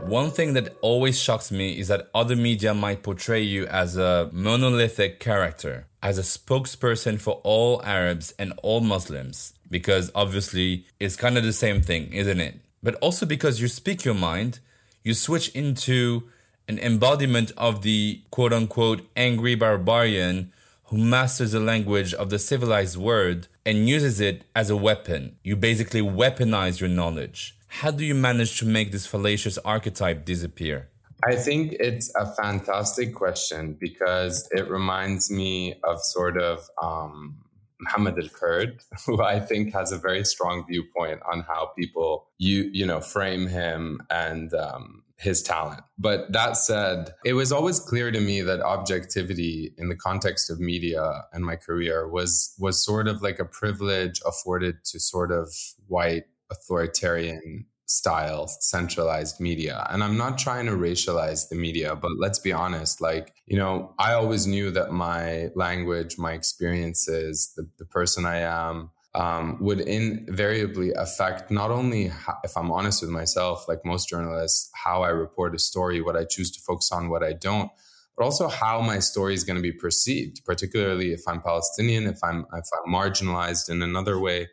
One 0.02 0.30
thing 0.30 0.54
that 0.54 0.76
always 0.80 1.20
shocks 1.20 1.52
me 1.52 1.78
is 1.78 1.88
that 1.88 2.08
other 2.14 2.34
media 2.34 2.74
might 2.74 3.02
portray 3.02 3.42
you 3.42 3.66
as 3.66 3.96
a 3.96 4.28
monolithic 4.32 5.20
character, 5.20 5.86
as 6.02 6.18
a 6.18 6.22
spokesperson 6.22 7.20
for 7.20 7.40
all 7.44 7.82
Arabs 7.84 8.34
and 8.38 8.52
all 8.62 8.80
Muslims, 8.80 9.54
because 9.70 10.10
obviously 10.14 10.86
it's 10.98 11.16
kind 11.16 11.38
of 11.38 11.44
the 11.44 11.52
same 11.52 11.80
thing, 11.80 12.12
isn't 12.12 12.40
it? 12.40 12.60
But 12.82 12.96
also 12.96 13.24
because 13.24 13.60
you 13.60 13.68
speak 13.68 14.04
your 14.04 14.14
mind, 14.14 14.58
you 15.04 15.14
switch 15.14 15.48
into 15.50 16.24
an 16.66 16.78
embodiment 16.78 17.52
of 17.56 17.82
the 17.82 18.22
quote 18.30 18.52
unquote 18.52 19.08
angry 19.16 19.54
barbarian 19.54 20.52
who 20.84 20.98
masters 20.98 21.52
the 21.52 21.60
language 21.60 22.14
of 22.14 22.30
the 22.30 22.38
civilized 22.38 22.96
world 22.96 23.48
and 23.64 23.88
uses 23.88 24.20
it 24.20 24.44
as 24.56 24.70
a 24.70 24.76
weapon. 24.76 25.36
You 25.44 25.56
basically 25.56 26.00
weaponize 26.02 26.80
your 26.80 26.88
knowledge. 26.88 27.56
How 27.70 27.90
do 27.90 28.04
you 28.04 28.14
manage 28.14 28.58
to 28.58 28.66
make 28.66 28.92
this 28.92 29.06
fallacious 29.06 29.56
archetype 29.58 30.24
disappear? 30.24 30.90
I 31.24 31.36
think 31.36 31.72
it's 31.78 32.12
a 32.14 32.26
fantastic 32.34 33.14
question 33.14 33.76
because 33.78 34.48
it 34.50 34.68
reminds 34.68 35.30
me 35.30 35.74
of 35.84 36.00
sort 36.02 36.36
of 36.36 36.68
um, 36.82 37.38
Mohammed 37.80 38.18
El-Kurd, 38.18 38.80
who 39.06 39.22
I 39.22 39.40
think 39.40 39.72
has 39.72 39.92
a 39.92 39.98
very 39.98 40.24
strong 40.24 40.64
viewpoint 40.68 41.20
on 41.30 41.42
how 41.42 41.72
people 41.78 42.26
you 42.38 42.70
you 42.72 42.86
know 42.86 43.00
frame 43.00 43.46
him 43.46 44.00
and 44.10 44.52
um, 44.54 45.02
his 45.16 45.42
talent. 45.42 45.82
But 45.98 46.32
that 46.32 46.56
said, 46.56 47.14
it 47.24 47.34
was 47.34 47.52
always 47.52 47.78
clear 47.78 48.10
to 48.10 48.20
me 48.20 48.40
that 48.40 48.60
objectivity 48.62 49.74
in 49.76 49.88
the 49.90 49.96
context 49.96 50.50
of 50.50 50.58
media 50.58 51.24
and 51.32 51.44
my 51.44 51.56
career 51.56 52.08
was 52.08 52.54
was 52.58 52.84
sort 52.84 53.06
of 53.06 53.22
like 53.22 53.38
a 53.38 53.44
privilege 53.44 54.20
afforded 54.26 54.84
to 54.86 54.98
sort 54.98 55.30
of 55.30 55.48
white 55.86 56.24
authoritarian 56.50 57.66
style 57.90 58.46
centralized 58.46 59.40
media. 59.40 59.84
And 59.90 60.04
i'm 60.04 60.16
not 60.16 60.38
trying 60.38 60.66
to 60.66 60.72
racialize 60.72 61.48
the 61.48 61.56
media 61.56 61.96
but 61.96 62.12
let's 62.18 62.38
be 62.38 62.52
honest 62.52 63.00
like 63.00 63.34
you 63.46 63.56
know 63.56 63.92
i 63.98 64.12
always 64.12 64.46
knew 64.46 64.70
that 64.70 64.92
my 64.92 65.48
language 65.56 66.16
my 66.16 66.32
experiences 66.32 67.52
the, 67.56 67.68
the 67.78 67.84
person 67.84 68.24
i 68.24 68.38
am 68.38 68.90
um, 69.12 69.58
would 69.60 69.80
invariably 69.80 70.92
affect 70.92 71.50
not 71.50 71.72
only 71.72 72.06
how, 72.06 72.36
if 72.44 72.56
i'm 72.56 72.70
honest 72.70 73.02
with 73.02 73.10
myself 73.10 73.66
like 73.66 73.84
most 73.84 74.08
journalists 74.08 74.70
how 74.74 75.02
i 75.02 75.08
report 75.08 75.52
a 75.54 75.58
story 75.58 76.00
what 76.00 76.16
i 76.16 76.24
choose 76.24 76.52
to 76.52 76.60
focus 76.60 76.92
on 76.92 77.08
what 77.08 77.24
i 77.24 77.32
don't 77.32 77.72
but 78.16 78.24
also 78.24 78.46
how 78.46 78.80
my 78.80 79.00
story 79.00 79.34
is 79.34 79.42
going 79.42 79.56
to 79.56 79.62
be 79.62 79.72
perceived 79.72 80.44
particularly 80.44 81.12
if 81.12 81.22
i'm 81.26 81.40
palestinian 81.42 82.06
if 82.06 82.22
i'm 82.22 82.46
if 82.54 82.68
i'm 82.76 82.92
marginalized 82.92 83.68
in 83.68 83.82
another 83.82 84.16
way 84.20 84.48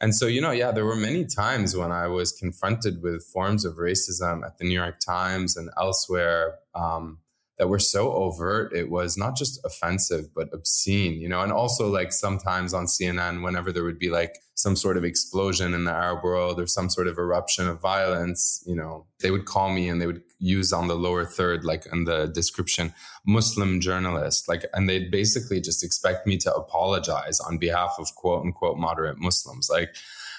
and 0.00 0.14
so, 0.14 0.26
you 0.26 0.40
know, 0.40 0.50
yeah, 0.50 0.72
there 0.72 0.84
were 0.84 0.96
many 0.96 1.24
times 1.24 1.74
when 1.74 1.90
I 1.90 2.06
was 2.06 2.32
confronted 2.32 3.02
with 3.02 3.24
forms 3.24 3.64
of 3.64 3.76
racism 3.76 4.44
at 4.44 4.58
the 4.58 4.64
New 4.64 4.74
York 4.74 5.00
Times 5.00 5.56
and 5.56 5.70
elsewhere 5.78 6.58
um, 6.74 7.18
that 7.58 7.68
were 7.68 7.78
so 7.78 8.12
overt. 8.12 8.74
It 8.74 8.90
was 8.90 9.16
not 9.16 9.36
just 9.36 9.58
offensive, 9.64 10.34
but 10.34 10.52
obscene, 10.52 11.18
you 11.20 11.28
know, 11.30 11.40
and 11.40 11.50
also 11.50 11.88
like 11.88 12.12
sometimes 12.12 12.74
on 12.74 12.84
CNN, 12.84 13.42
whenever 13.42 13.72
there 13.72 13.84
would 13.84 13.98
be 13.98 14.10
like 14.10 14.36
some 14.54 14.76
sort 14.76 14.98
of 14.98 15.04
explosion 15.04 15.72
in 15.72 15.84
the 15.84 15.92
Arab 15.92 16.22
world 16.22 16.60
or 16.60 16.66
some 16.66 16.90
sort 16.90 17.06
of 17.06 17.16
eruption 17.16 17.66
of 17.66 17.80
violence, 17.80 18.62
you 18.66 18.76
know, 18.76 19.06
they 19.20 19.30
would 19.30 19.46
call 19.46 19.70
me 19.70 19.88
and 19.88 20.00
they 20.00 20.06
would 20.06 20.25
use 20.38 20.72
on 20.72 20.88
the 20.88 20.94
lower 20.96 21.24
third, 21.24 21.64
like 21.64 21.86
in 21.92 22.04
the 22.04 22.26
description, 22.26 22.92
Muslim 23.26 23.80
journalist, 23.80 24.48
like, 24.48 24.66
and 24.74 24.88
they'd 24.88 25.10
basically 25.10 25.60
just 25.60 25.82
expect 25.82 26.26
me 26.26 26.36
to 26.38 26.54
apologize 26.54 27.40
on 27.40 27.58
behalf 27.58 27.96
of 27.98 28.14
quote 28.14 28.44
unquote 28.44 28.78
moderate 28.78 29.18
Muslims. 29.18 29.68
Like, 29.70 29.94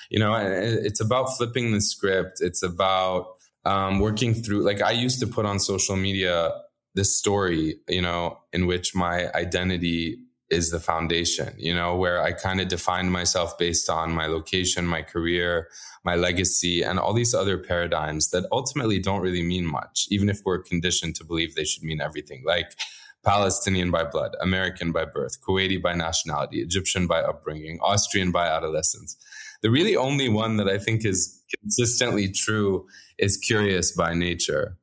you 0.10 0.20
know, 0.20 0.36
it's 0.36 1.02
about 1.02 1.36
flipping 1.36 1.72
the 1.72 1.82
script. 1.82 2.42
It's 2.42 2.64
about 2.64 3.36
um, 3.66 4.00
working 4.00 4.34
through, 4.34 4.62
like, 4.64 4.82
I 4.82 4.92
used 4.92 5.20
to 5.20 5.28
put 5.28 5.46
on 5.46 5.60
social 5.60 5.96
media 5.96 6.52
this 6.96 7.18
story, 7.18 7.80
you 7.88 8.02
know, 8.02 8.40
in 8.54 8.66
which 8.66 8.96
my 8.96 9.32
identity 9.34 10.18
is 10.50 10.72
the 10.72 10.80
foundation, 10.80 11.54
you 11.58 11.74
know, 11.74 11.96
where 11.96 12.22
I 12.22 12.32
kind 12.32 12.62
of 12.62 12.68
defined 12.70 13.12
myself 13.12 13.58
based 13.58 13.90
on 13.90 14.12
my 14.12 14.28
location, 14.28 14.86
my 14.86 15.02
career, 15.02 15.68
my 16.06 16.16
legacy, 16.16 16.84
and 16.84 17.00
all 17.00 17.14
these 17.14 17.34
other 17.34 17.58
paradigms 17.58 18.30
that 18.30 18.48
ultimately 18.52 19.00
don't 19.00 19.22
really 19.22 19.44
mean 19.44 19.66
much, 19.66 20.08
even 20.10 20.30
if 20.30 20.40
we're 20.46 20.62
conditioned 20.62 21.16
to 21.16 21.26
believe 21.26 21.56
they 21.56 21.66
should 21.66 21.84
mean 21.84 22.00
everything. 22.00 22.44
Like 22.46 22.78
Palestinian 23.26 23.92
by 23.92 24.06
blood, 24.06 24.36
American 24.42 24.94
by 24.94 25.04
birth, 25.04 25.42
Kuwaiti 25.42 25.82
by 25.82 25.94
nationality, 25.94 26.62
Egyptian 26.62 27.08
by 27.08 27.20
upbringing, 27.20 27.80
Austrian 27.82 28.32
by 28.32 28.48
adolescence. 28.48 29.18
The 29.62 29.70
really 29.70 29.98
only 29.98 30.30
one 30.30 30.58
that 30.58 30.70
I 30.70 30.78
think 30.78 31.04
is 31.04 31.44
consistently 31.60 32.32
true 32.32 32.88
is 33.18 33.36
curious 33.36 33.92
by 33.92 34.14
nature. 34.14 34.78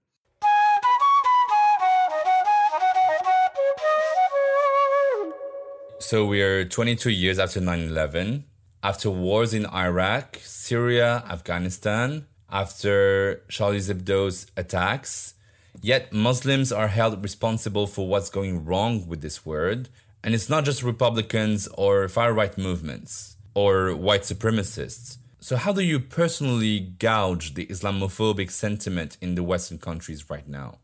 So 6.05 6.27
we 6.27 6.43
are 6.43 6.67
22 6.67 7.09
years 7.09 7.39
after 7.39 7.63
9 7.63 7.81
11, 7.89 8.45
after 8.83 9.09
wars 9.09 9.55
in 9.55 9.65
Iraq, 9.65 10.37
Syria, 10.43 11.25
Afghanistan, 11.31 12.27
after 12.53 13.43
Charlie 13.49 13.81
Hebdo's 13.81 14.47
attacks. 14.55 15.33
Yet 15.81 16.13
Muslims 16.13 16.71
are 16.73 16.89
held 16.89 17.23
responsible 17.23 17.87
for 17.87 18.07
what's 18.07 18.29
going 18.29 18.67
wrong 18.67 19.09
with 19.09 19.23
this 19.23 19.47
word. 19.47 19.89
And 20.23 20.35
it's 20.35 20.51
not 20.51 20.67
just 20.67 20.83
Republicans 20.83 21.69
or 21.69 22.07
far 22.09 22.35
right 22.35 22.57
movements 22.59 23.37
or 23.55 23.97
white 23.97 24.25
supremacists. 24.25 25.17
So, 25.41 25.57
how 25.57 25.73
do 25.73 25.81
you 25.81 25.99
personally 25.99 26.81
gouge 26.81 27.55
the 27.55 27.65
Islamophobic 27.65 28.51
sentiment 28.51 29.17
in 29.23 29.37
the 29.37 29.43
Western 29.43 29.79
countries 29.79 30.29
right 30.29 30.47
now? 30.47 30.81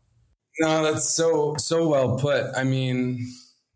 No, 0.59 0.83
that's 0.83 1.13
so 1.13 1.55
so 1.59 1.87
well 1.87 2.17
put. 2.17 2.45
I 2.55 2.63
mean, 2.63 3.19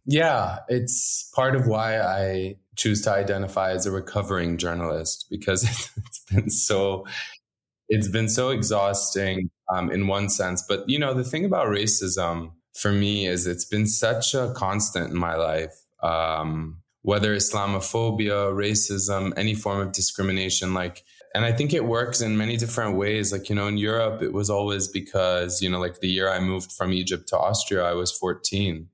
yeah, 0.06 0.60
it's 0.68 1.32
part 1.36 1.56
of 1.56 1.68
why 1.68 2.00
I 2.00 2.58
choose 2.76 3.02
to 3.04 3.12
identify 3.12 3.72
as 3.72 3.86
a 3.86 3.92
recovering 3.92 4.58
journalist 4.58 5.28
because 5.30 5.64
it's 5.98 6.20
been 6.32 6.50
so 6.50 7.06
it's 7.88 8.08
been 8.08 8.30
so 8.30 8.50
exhausting 8.50 9.50
um, 9.74 9.92
in 9.92 10.08
one 10.08 10.30
sense. 10.30 10.64
But 10.68 10.88
you 10.88 11.00
know, 11.00 11.14
the 11.14 11.24
thing 11.24 11.46
about 11.46 11.68
racism 11.68 12.52
for 12.74 12.92
me 12.92 13.28
is 13.28 13.48
it's 13.48 13.66
been 13.66 13.88
such 13.88 14.34
a 14.34 14.54
constant 14.56 15.12
in 15.12 15.18
my 15.18 15.36
life. 15.36 15.74
Um, 16.04 16.82
whether 17.02 17.36
Islamophobia, 17.36 18.52
racism, 18.52 19.32
any 19.38 19.54
form 19.54 19.80
of 19.80 19.92
discrimination, 19.92 20.74
like, 20.74 21.04
and 21.36 21.46
I 21.46 21.52
think 21.52 21.72
it 21.72 21.86
works 21.86 22.20
in 22.20 22.36
many 22.36 22.58
different 22.58 22.98
ways. 22.98 23.32
Like, 23.32 23.48
you 23.48 23.56
know, 23.56 23.68
in 23.68 23.78
Europe, 23.78 24.24
it 24.24 24.34
was 24.34 24.50
always 24.50 24.88
because, 24.88 25.62
you 25.62 25.70
know, 25.70 25.80
like 25.80 26.00
the 26.00 26.10
year 26.10 26.30
I 26.30 26.40
moved 26.40 26.72
from 26.72 26.94
Egypt 26.94 27.28
to 27.30 27.38
Austria, 27.38 27.84
I 27.84 27.94
was 27.94 28.12
14 28.12 28.90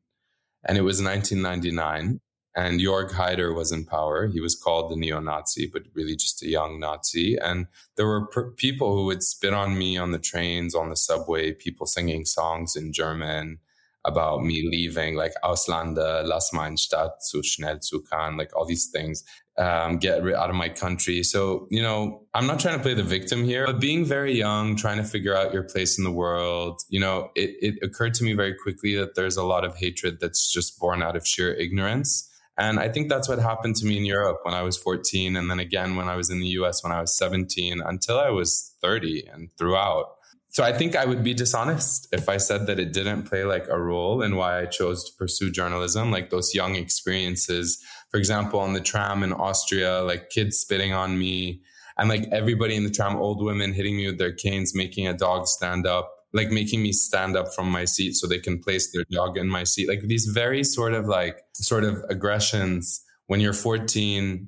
and 0.63 0.77
it 0.77 0.81
was 0.81 1.01
1999 1.01 2.19
and 2.55 2.81
Jörg 2.81 3.11
Haider 3.11 3.55
was 3.55 3.71
in 3.71 3.85
power. 3.85 4.27
He 4.27 4.41
was 4.41 4.55
called 4.55 4.91
the 4.91 4.97
neo-Nazi, 4.97 5.67
but 5.67 5.83
really 5.93 6.15
just 6.15 6.43
a 6.43 6.49
young 6.49 6.79
Nazi. 6.79 7.37
And 7.37 7.67
there 7.95 8.07
were 8.07 8.27
people 8.57 8.93
who 8.93 9.05
would 9.05 9.23
spit 9.23 9.53
on 9.53 9.77
me 9.77 9.97
on 9.97 10.11
the 10.11 10.19
trains, 10.19 10.75
on 10.75 10.89
the 10.89 10.97
subway, 10.97 11.53
people 11.53 11.85
singing 11.85 12.25
songs 12.25 12.75
in 12.75 12.91
German 12.91 13.59
about 14.03 14.43
me 14.43 14.67
leaving, 14.67 15.15
like 15.15 15.33
Auslander, 15.43 16.25
lass 16.25 16.51
mein 16.51 16.75
Stadt 16.75 17.23
zu 17.23 17.43
schnell 17.43 17.79
zu 17.79 18.01
kann, 18.01 18.35
like 18.35 18.51
all 18.55 18.65
these 18.65 18.87
things, 18.87 19.23
um, 19.57 19.97
get 19.97 20.25
out 20.33 20.49
of 20.49 20.55
my 20.55 20.69
country. 20.69 21.23
So, 21.23 21.67
you 21.69 21.81
know, 21.81 22.23
I'm 22.33 22.47
not 22.47 22.59
trying 22.59 22.77
to 22.77 22.81
play 22.81 22.93
the 22.93 23.03
victim 23.03 23.43
here, 23.43 23.65
but 23.65 23.79
being 23.79 24.05
very 24.05 24.37
young, 24.37 24.75
trying 24.75 24.97
to 24.97 25.03
figure 25.03 25.35
out 25.35 25.53
your 25.53 25.63
place 25.63 25.97
in 25.97 26.03
the 26.03 26.11
world, 26.11 26.81
you 26.89 26.99
know, 26.99 27.29
it, 27.35 27.55
it 27.61 27.75
occurred 27.83 28.13
to 28.15 28.23
me 28.23 28.33
very 28.33 28.53
quickly 28.53 28.95
that 28.95 29.15
there's 29.15 29.37
a 29.37 29.43
lot 29.43 29.65
of 29.65 29.75
hatred 29.75 30.19
that's 30.19 30.51
just 30.51 30.79
born 30.79 31.03
out 31.03 31.15
of 31.15 31.27
sheer 31.27 31.53
ignorance. 31.53 32.29
And 32.57 32.79
I 32.79 32.89
think 32.89 33.09
that's 33.09 33.27
what 33.27 33.39
happened 33.39 33.75
to 33.77 33.85
me 33.85 33.97
in 33.97 34.05
Europe 34.05 34.39
when 34.43 34.53
I 34.53 34.61
was 34.61 34.77
14. 34.77 35.35
And 35.35 35.49
then 35.49 35.59
again, 35.59 35.95
when 35.95 36.07
I 36.07 36.15
was 36.15 36.29
in 36.29 36.39
the 36.39 36.47
US 36.47 36.83
when 36.83 36.91
I 36.91 37.01
was 37.01 37.17
17 37.17 37.81
until 37.81 38.19
I 38.19 38.29
was 38.29 38.75
30 38.81 39.27
and 39.33 39.49
throughout. 39.57 40.05
So 40.49 40.65
I 40.65 40.73
think 40.73 40.97
I 40.97 41.05
would 41.05 41.23
be 41.23 41.33
dishonest 41.33 42.09
if 42.11 42.27
I 42.27 42.35
said 42.35 42.67
that 42.67 42.77
it 42.77 42.91
didn't 42.91 43.23
play 43.23 43.45
like 43.45 43.67
a 43.69 43.79
role 43.79 44.21
in 44.21 44.35
why 44.35 44.59
I 44.59 44.65
chose 44.65 45.05
to 45.05 45.17
pursue 45.17 45.49
journalism, 45.49 46.11
like 46.11 46.29
those 46.29 46.53
young 46.53 46.75
experiences. 46.75 47.81
For 48.11 48.17
example, 48.17 48.59
on 48.59 48.73
the 48.73 48.81
tram 48.81 49.23
in 49.23 49.33
Austria, 49.33 50.01
like 50.03 50.29
kids 50.29 50.57
spitting 50.57 50.93
on 50.93 51.17
me 51.17 51.61
and 51.97 52.09
like 52.09 52.27
everybody 52.31 52.75
in 52.75 52.83
the 52.83 52.89
tram, 52.89 53.15
old 53.15 53.43
women 53.43 53.73
hitting 53.73 53.95
me 53.95 54.07
with 54.07 54.17
their 54.17 54.33
canes, 54.33 54.75
making 54.75 55.07
a 55.07 55.13
dog 55.13 55.47
stand 55.47 55.87
up, 55.87 56.11
like 56.33 56.49
making 56.49 56.81
me 56.83 56.91
stand 56.91 57.37
up 57.37 57.53
from 57.53 57.71
my 57.71 57.85
seat 57.85 58.13
so 58.15 58.27
they 58.27 58.39
can 58.39 58.59
place 58.59 58.91
their 58.91 59.05
dog 59.11 59.37
in 59.37 59.47
my 59.47 59.63
seat. 59.63 59.87
Like 59.87 60.01
these 60.01 60.25
very 60.25 60.63
sort 60.63 60.93
of 60.93 61.07
like 61.07 61.41
sort 61.53 61.83
of 61.83 62.03
aggressions 62.09 63.03
when 63.27 63.39
you're 63.39 63.53
14 63.53 64.47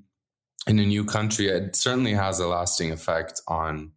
in 0.67 0.79
a 0.79 0.85
new 0.85 1.05
country, 1.05 1.47
it 1.47 1.75
certainly 1.75 2.13
has 2.13 2.39
a 2.39 2.47
lasting 2.47 2.91
effect 2.91 3.41
on 3.47 3.91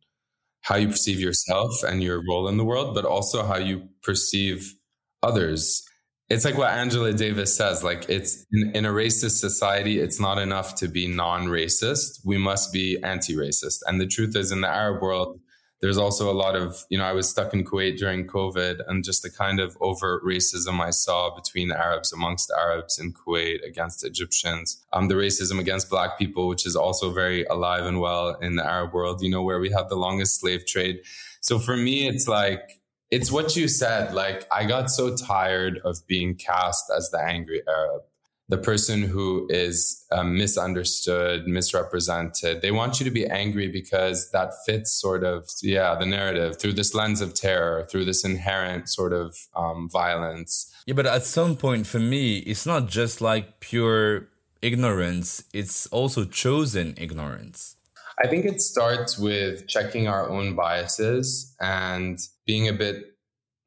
how 0.61 0.77
you 0.77 0.89
perceive 0.89 1.21
yourself 1.21 1.83
and 1.85 2.03
your 2.03 2.23
role 2.29 2.49
in 2.49 2.57
the 2.57 2.65
world, 2.65 2.95
but 2.95 3.05
also 3.05 3.45
how 3.45 3.57
you 3.57 3.89
perceive 4.03 4.75
others. 5.23 5.85
It's 6.29 6.45
like 6.45 6.59
what 6.59 6.71
Angela 6.71 7.13
Davis 7.13 7.55
says 7.57 7.85
like, 7.85 8.09
it's 8.09 8.45
in, 8.53 8.73
in 8.75 8.85
a 8.85 8.91
racist 8.91 9.39
society, 9.39 10.01
it's 10.01 10.19
not 10.19 10.39
enough 10.39 10.75
to 10.77 10.89
be 10.89 11.07
non 11.07 11.47
racist. 11.47 12.21
We 12.25 12.37
must 12.37 12.73
be 12.73 12.99
anti 13.03 13.35
racist. 13.35 13.83
And 13.87 14.01
the 14.01 14.09
truth 14.09 14.35
is, 14.35 14.51
in 14.51 14.61
the 14.61 14.69
Arab 14.69 15.01
world, 15.01 15.39
there's 15.81 15.99
also 15.99 16.29
a 16.31 16.35
lot 16.35 16.57
of, 16.57 16.85
you 16.89 16.99
know, 16.99 17.05
I 17.05 17.13
was 17.13 17.29
stuck 17.29 17.53
in 17.55 17.65
Kuwait 17.65 17.99
during 17.99 18.27
COVID 18.27 18.81
and 18.89 19.05
just 19.05 19.23
the 19.23 19.31
kind 19.31 19.61
of 19.61 19.77
overt 19.81 20.25
racism 20.25 20.81
I 20.81 20.91
saw 20.91 21.33
between 21.33 21.71
Arabs 21.71 22.13
amongst 22.13 22.51
Arabs 22.51 22.99
in 22.99 23.13
Kuwait 23.13 23.65
against 23.65 24.05
Egyptians. 24.05 24.85
Um, 24.93 25.07
the 25.07 25.15
racism 25.15 25.61
against 25.61 25.91
black 25.91 26.19
people, 26.19 26.49
which 26.49 26.67
is 26.67 26.75
also 26.75 27.13
very 27.13 27.45
alive 27.45 27.85
and 27.85 28.01
well 28.01 28.35
in 28.41 28.57
the 28.57 28.67
Arab 28.67 28.95
world, 28.95 29.23
you 29.23 29.31
know, 29.31 29.43
where 29.43 29.61
we 29.61 29.71
have 29.71 29.89
the 29.89 29.97
longest 29.97 30.41
slave 30.41 30.67
trade. 30.67 31.03
So 31.41 31.59
for 31.59 31.77
me, 31.77 32.09
it's 32.09 32.27
like, 32.27 32.81
it's 33.11 33.31
what 33.31 33.57
you 33.57 33.69
said. 33.69 34.15
Like, 34.15 34.47
I 34.53 34.65
got 34.65 34.91
so 34.91 35.17
tired 35.17 35.81
of 35.85 36.07
being 36.07 36.35
cast 36.35 36.91
as 36.95 37.11
the 37.11 37.21
angry 37.21 37.63
Arab 37.69 38.03
the 38.49 38.59
person 38.59 39.03
who 39.03 39.47
is 39.51 40.05
um, 40.13 40.37
misunderstood, 40.37 41.49
misrepresented. 41.49 42.63
They 42.63 42.71
want 42.71 43.01
you 43.01 43.05
to 43.05 43.11
be 43.11 43.27
angry 43.27 43.67
because 43.67 44.31
that 44.31 44.53
fits 44.65 44.93
sort 44.93 45.25
of, 45.25 45.49
yeah, 45.63 45.97
the 45.97 46.07
narrative 46.07 46.61
through 46.61 46.75
this 46.75 46.95
lens 46.95 47.21
of 47.21 47.35
terror, 47.35 47.89
through 47.91 48.05
this 48.05 48.25
inherent 48.25 48.89
sort 48.89 49.13
of 49.13 49.37
um, 49.57 49.89
violence. 49.91 50.73
Yeah, 50.87 50.95
but 50.95 51.07
at 51.07 51.25
some 51.25 51.57
point, 51.57 51.89
for 51.89 51.99
me, 51.99 52.39
it's 52.39 52.67
not 52.67 52.87
just 52.87 53.21
like 53.21 53.59
pure 53.59 54.29
ignorance, 54.63 55.43
it's 55.53 55.87
also 55.89 56.25
chosen 56.25 56.95
ignorance? 56.97 57.77
I 58.23 58.29
think 58.29 58.47
it 58.47 58.63
starts 58.63 59.19
with 59.19 59.69
checking 59.69 60.09
our 60.09 60.29
own 60.29 60.55
biases 60.55 61.55
and 61.61 62.19
being 62.47 62.69
a 62.69 62.73
bit 62.73 63.17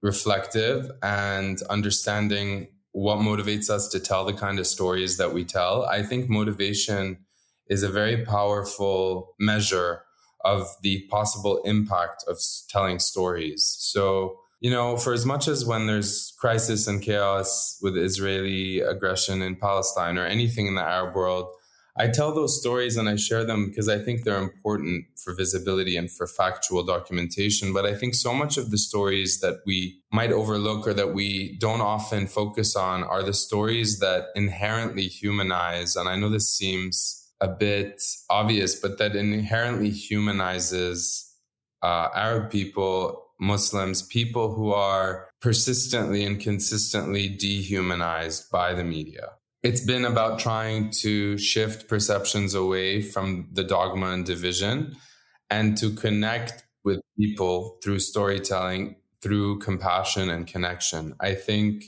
reflective 0.01 0.89
and 1.03 1.61
understanding 1.69 2.67
what 2.91 3.19
motivates 3.19 3.69
us 3.69 3.87
to 3.89 3.99
tell 3.99 4.25
the 4.25 4.33
kind 4.33 4.59
of 4.59 4.65
stories 4.65 5.17
that 5.17 5.33
we 5.33 5.43
tell. 5.45 5.85
I 5.85 6.03
think 6.03 6.29
motivation 6.29 7.25
is 7.67 7.83
a 7.83 7.89
very 7.89 8.25
powerful 8.25 9.35
measure 9.39 10.03
of 10.43 10.67
the 10.81 11.05
possible 11.09 11.61
impact 11.65 12.23
of 12.27 12.39
telling 12.69 12.99
stories. 12.99 13.75
So, 13.79 14.37
you 14.61 14.71
know, 14.71 14.97
for 14.97 15.13
as 15.13 15.25
much 15.25 15.47
as 15.47 15.65
when 15.65 15.85
there's 15.85 16.33
crisis 16.39 16.87
and 16.87 17.01
chaos 17.01 17.77
with 17.81 17.97
Israeli 17.97 18.79
aggression 18.79 19.41
in 19.41 19.55
Palestine 19.55 20.17
or 20.17 20.25
anything 20.25 20.67
in 20.67 20.75
the 20.75 20.81
Arab 20.81 21.15
world, 21.15 21.47
I 21.99 22.07
tell 22.07 22.33
those 22.33 22.57
stories 22.57 22.95
and 22.95 23.09
I 23.09 23.17
share 23.17 23.43
them 23.43 23.67
because 23.67 23.89
I 23.89 23.99
think 23.99 24.23
they're 24.23 24.41
important 24.41 25.05
for 25.21 25.35
visibility 25.35 25.97
and 25.97 26.09
for 26.09 26.27
factual 26.27 26.81
documentation. 26.81 27.73
But 27.73 27.85
I 27.85 27.93
think 27.93 28.15
so 28.15 28.33
much 28.33 28.55
of 28.57 28.71
the 28.71 28.77
stories 28.77 29.41
that 29.41 29.57
we 29.65 29.99
might 30.09 30.31
overlook 30.31 30.87
or 30.87 30.93
that 30.93 31.13
we 31.13 31.57
don't 31.57 31.81
often 31.81 32.25
focus 32.25 32.77
on 32.77 33.03
are 33.03 33.21
the 33.21 33.33
stories 33.33 33.99
that 33.99 34.27
inherently 34.33 35.07
humanize. 35.07 35.97
And 35.97 36.07
I 36.07 36.15
know 36.15 36.29
this 36.29 36.49
seems 36.49 37.29
a 37.41 37.49
bit 37.49 38.01
obvious, 38.29 38.75
but 38.75 38.97
that 38.99 39.17
inherently 39.17 39.89
humanizes 39.89 41.35
uh, 41.83 42.07
Arab 42.15 42.49
people, 42.49 43.25
Muslims, 43.41 44.03
people 44.03 44.55
who 44.55 44.71
are 44.71 45.27
persistently 45.41 46.23
and 46.23 46.39
consistently 46.39 47.27
dehumanized 47.27 48.49
by 48.49 48.73
the 48.73 48.85
media 48.85 49.31
it's 49.61 49.81
been 49.81 50.05
about 50.05 50.39
trying 50.39 50.89
to 50.89 51.37
shift 51.37 51.87
perceptions 51.87 52.53
away 52.53 53.01
from 53.01 53.49
the 53.51 53.63
dogma 53.63 54.11
and 54.11 54.25
division 54.25 54.95
and 55.49 55.77
to 55.77 55.91
connect 55.91 56.63
with 56.83 57.01
people 57.17 57.77
through 57.83 57.99
storytelling, 57.99 58.95
through 59.21 59.59
compassion 59.59 60.29
and 60.29 60.47
connection. 60.47 61.13
I 61.19 61.35
think, 61.35 61.85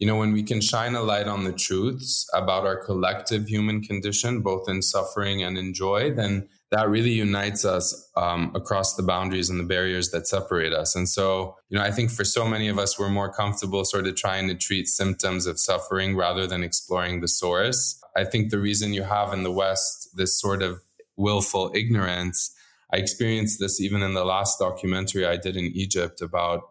you 0.00 0.06
know, 0.06 0.16
when 0.16 0.32
we 0.32 0.42
can 0.42 0.60
shine 0.60 0.96
a 0.96 1.02
light 1.02 1.28
on 1.28 1.44
the 1.44 1.52
truths 1.52 2.28
about 2.34 2.66
our 2.66 2.82
collective 2.84 3.46
human 3.46 3.80
condition, 3.80 4.40
both 4.40 4.68
in 4.68 4.82
suffering 4.82 5.42
and 5.42 5.56
in 5.56 5.72
joy, 5.72 6.12
then 6.12 6.48
that 6.74 6.88
really 6.88 7.12
unites 7.12 7.64
us 7.64 8.10
um, 8.16 8.50
across 8.52 8.96
the 8.96 9.02
boundaries 9.04 9.48
and 9.48 9.60
the 9.60 9.64
barriers 9.64 10.10
that 10.10 10.26
separate 10.26 10.72
us. 10.72 10.96
And 10.96 11.08
so, 11.08 11.54
you 11.68 11.78
know, 11.78 11.84
I 11.84 11.92
think 11.92 12.10
for 12.10 12.24
so 12.24 12.48
many 12.48 12.66
of 12.66 12.80
us, 12.80 12.98
we're 12.98 13.10
more 13.10 13.32
comfortable 13.32 13.84
sort 13.84 14.08
of 14.08 14.16
trying 14.16 14.48
to 14.48 14.56
treat 14.56 14.88
symptoms 14.88 15.46
of 15.46 15.60
suffering 15.60 16.16
rather 16.16 16.48
than 16.48 16.64
exploring 16.64 17.20
the 17.20 17.28
source. 17.28 18.02
I 18.16 18.24
think 18.24 18.50
the 18.50 18.58
reason 18.58 18.92
you 18.92 19.04
have 19.04 19.32
in 19.32 19.44
the 19.44 19.52
West 19.52 20.08
this 20.16 20.36
sort 20.36 20.64
of 20.64 20.80
willful 21.16 21.70
ignorance, 21.76 22.52
I 22.92 22.96
experienced 22.96 23.60
this 23.60 23.80
even 23.80 24.02
in 24.02 24.14
the 24.14 24.24
last 24.24 24.58
documentary 24.58 25.24
I 25.24 25.36
did 25.36 25.56
in 25.56 25.66
Egypt 25.66 26.20
about 26.20 26.62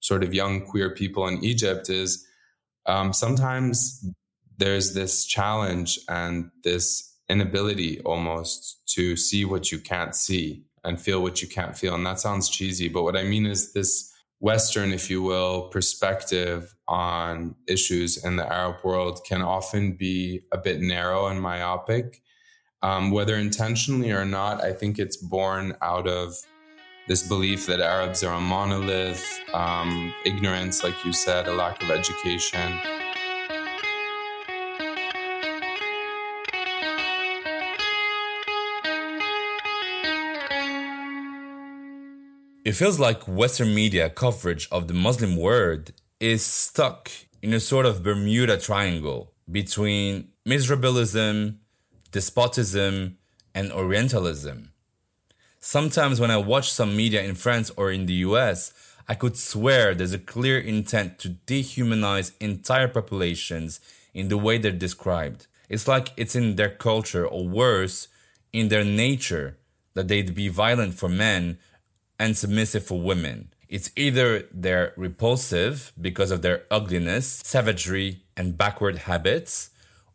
sort 0.00 0.24
of 0.24 0.34
young 0.34 0.62
queer 0.62 0.90
people 0.90 1.28
in 1.28 1.44
Egypt, 1.44 1.88
is 1.88 2.26
um, 2.86 3.12
sometimes 3.12 4.04
there's 4.58 4.94
this 4.94 5.24
challenge 5.24 6.00
and 6.08 6.50
this 6.64 7.13
inability 7.28 8.00
almost 8.00 8.82
to 8.94 9.16
see 9.16 9.44
what 9.44 9.72
you 9.72 9.78
can't 9.78 10.14
see 10.14 10.64
and 10.84 11.00
feel 11.00 11.22
what 11.22 11.40
you 11.40 11.48
can't 11.48 11.76
feel. 11.76 11.94
And 11.94 12.06
that 12.06 12.20
sounds 12.20 12.48
cheesy, 12.48 12.88
but 12.88 13.02
what 13.02 13.16
I 13.16 13.22
mean 13.22 13.46
is 13.46 13.72
this 13.72 14.12
Western, 14.40 14.92
if 14.92 15.08
you 15.08 15.22
will, 15.22 15.68
perspective 15.68 16.74
on 16.86 17.54
issues 17.66 18.22
in 18.22 18.36
the 18.36 18.46
Arab 18.46 18.76
world 18.84 19.20
can 19.26 19.40
often 19.40 19.92
be 19.92 20.42
a 20.52 20.58
bit 20.58 20.80
narrow 20.80 21.28
and 21.28 21.40
myopic. 21.40 22.20
Um, 22.82 23.10
whether 23.10 23.36
intentionally 23.36 24.12
or 24.12 24.26
not, 24.26 24.62
I 24.62 24.74
think 24.74 24.98
it's 24.98 25.16
born 25.16 25.74
out 25.80 26.06
of 26.06 26.34
this 27.08 27.26
belief 27.26 27.66
that 27.66 27.80
Arabs 27.80 28.22
are 28.22 28.34
a 28.34 28.40
monolith, 28.40 29.40
um, 29.54 30.12
ignorance, 30.26 30.84
like 30.84 31.04
you 31.04 31.12
said, 31.14 31.48
a 31.48 31.52
lack 31.54 31.82
of 31.82 31.90
education. 31.90 33.03
It 42.64 42.72
feels 42.72 42.98
like 42.98 43.28
Western 43.28 43.74
media 43.74 44.08
coverage 44.08 44.68
of 44.72 44.88
the 44.88 44.94
Muslim 44.94 45.36
world 45.36 45.92
is 46.18 46.42
stuck 46.42 47.10
in 47.42 47.52
a 47.52 47.60
sort 47.60 47.84
of 47.84 48.02
Bermuda 48.02 48.56
Triangle 48.56 49.34
between 49.52 50.28
miserabilism, 50.48 51.56
despotism, 52.10 53.18
and 53.54 53.70
Orientalism. 53.70 54.72
Sometimes 55.60 56.18
when 56.18 56.30
I 56.30 56.38
watch 56.38 56.72
some 56.72 56.96
media 56.96 57.22
in 57.22 57.34
France 57.34 57.70
or 57.76 57.92
in 57.92 58.06
the 58.06 58.24
US, 58.28 58.72
I 59.06 59.14
could 59.14 59.36
swear 59.36 59.94
there's 59.94 60.14
a 60.14 60.18
clear 60.18 60.58
intent 60.58 61.18
to 61.18 61.36
dehumanize 61.46 62.32
entire 62.40 62.88
populations 62.88 63.78
in 64.14 64.28
the 64.28 64.38
way 64.38 64.56
they're 64.56 64.72
described. 64.72 65.48
It's 65.68 65.86
like 65.86 66.14
it's 66.16 66.34
in 66.34 66.56
their 66.56 66.70
culture, 66.70 67.26
or 67.26 67.46
worse, 67.46 68.08
in 68.54 68.68
their 68.68 68.84
nature, 68.84 69.58
that 69.92 70.08
they'd 70.08 70.34
be 70.34 70.48
violent 70.48 70.94
for 70.94 71.10
men 71.10 71.58
and 72.18 72.36
submissive 72.36 72.84
for 72.84 73.00
women. 73.00 73.52
It's 73.68 73.90
either 73.96 74.44
they're 74.52 74.92
repulsive 74.96 75.92
because 76.00 76.30
of 76.30 76.42
their 76.42 76.62
ugliness, 76.70 77.40
savagery, 77.44 78.22
and 78.36 78.56
backward 78.56 78.98
habits, 78.98 79.70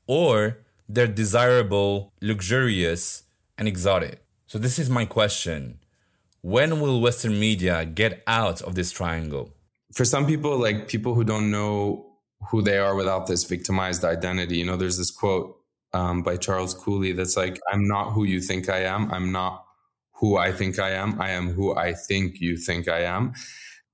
or 0.08 0.60
they're 0.88 1.08
desirable, 1.08 2.14
luxurious, 2.22 3.24
and 3.58 3.68
exotic. 3.68 4.24
So, 4.48 4.58
this 4.58 4.80
is 4.80 4.90
my 4.90 5.06
question 5.06 5.80
When 6.42 6.80
will 6.80 7.02
Western 7.02 7.40
media 7.40 7.86
get 7.86 8.24
out 8.26 8.62
of 8.62 8.76
this 8.76 8.92
triangle? 8.92 9.54
For 9.94 10.06
some 10.06 10.26
people, 10.26 10.58
like 10.58 10.88
people 10.88 11.14
who 11.14 11.24
don't 11.24 11.52
know 11.52 12.06
who 12.50 12.62
they 12.62 12.78
are 12.78 12.96
without 12.96 13.28
this 13.28 13.44
victimized 13.44 14.06
identity, 14.06 14.58
you 14.58 14.66
know, 14.66 14.78
there's 14.78 14.98
this 14.98 15.12
quote 15.12 15.60
um, 15.94 16.22
by 16.24 16.38
Charles 16.38 16.74
Cooley 16.74 17.12
that's 17.12 17.36
like, 17.36 17.60
I'm 17.72 17.88
not 17.88 18.12
who 18.12 18.24
you 18.24 18.40
think 18.40 18.70
I 18.70 18.84
am. 18.84 19.12
I'm 19.12 19.32
not 19.32 19.66
who 20.20 20.38
I 20.38 20.52
think 20.52 20.80
I 20.80 20.92
am. 20.92 21.20
I 21.20 21.32
am 21.32 21.50
who 21.50 21.76
I 21.76 21.94
think 21.94 22.40
you 22.42 22.58
think 22.58 22.88
I 22.88 23.02
am. 23.02 23.34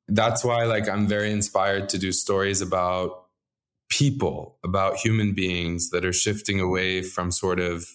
That's 0.07 0.43
why 0.43 0.65
like 0.65 0.89
I'm 0.89 1.07
very 1.07 1.31
inspired 1.31 1.89
to 1.89 1.97
do 1.97 2.11
stories 2.11 2.61
about 2.61 3.25
people, 3.89 4.57
about 4.63 4.97
human 4.97 5.33
beings 5.33 5.89
that 5.91 6.03
are 6.03 6.13
shifting 6.13 6.59
away 6.59 7.01
from 7.01 7.31
sort 7.31 7.59
of 7.59 7.87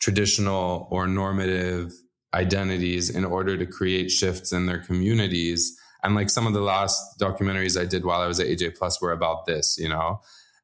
traditional 0.00 0.88
or 0.90 1.06
normative 1.06 1.92
identities 2.34 3.10
in 3.10 3.24
order 3.24 3.56
to 3.56 3.66
create 3.66 4.10
shifts 4.10 4.52
in 4.52 4.66
their 4.66 4.78
communities. 4.78 5.76
And 6.02 6.14
like 6.14 6.30
some 6.30 6.46
of 6.46 6.52
the 6.52 6.60
last 6.60 7.18
documentaries 7.20 7.80
I 7.80 7.84
did 7.84 8.04
while 8.04 8.20
I 8.20 8.26
was 8.26 8.40
at 8.40 8.46
AJ 8.46 8.76
Plus 8.76 9.00
were 9.00 9.12
about 9.12 9.46
this, 9.46 9.78
you 9.78 9.88
know? 9.88 10.20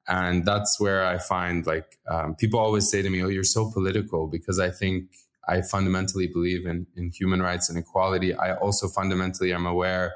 And 0.07 0.45
that's 0.45 0.81
where 0.81 1.07
I 1.07 1.19
find 1.19 1.67
like 1.67 1.99
um, 2.09 2.35
people 2.35 2.59
always 2.59 2.91
say 2.91 3.03
to 3.03 3.11
me, 3.11 3.23
Oh, 3.23 3.29
you're 3.29 3.45
so 3.45 3.71
political 3.71 4.27
because 4.27 4.59
I 4.59 4.71
think 4.71 5.11
I 5.49 5.63
fundamentally 5.63 6.27
believe 6.27 6.67
in, 6.67 6.87
in 6.97 7.11
human 7.11 7.41
rights 7.41 7.69
and 7.69 7.79
equality. 7.79 8.35
I 8.35 8.55
also 8.55 8.87
fundamentally 8.87 9.53
am 9.53 9.67
aware 9.67 10.15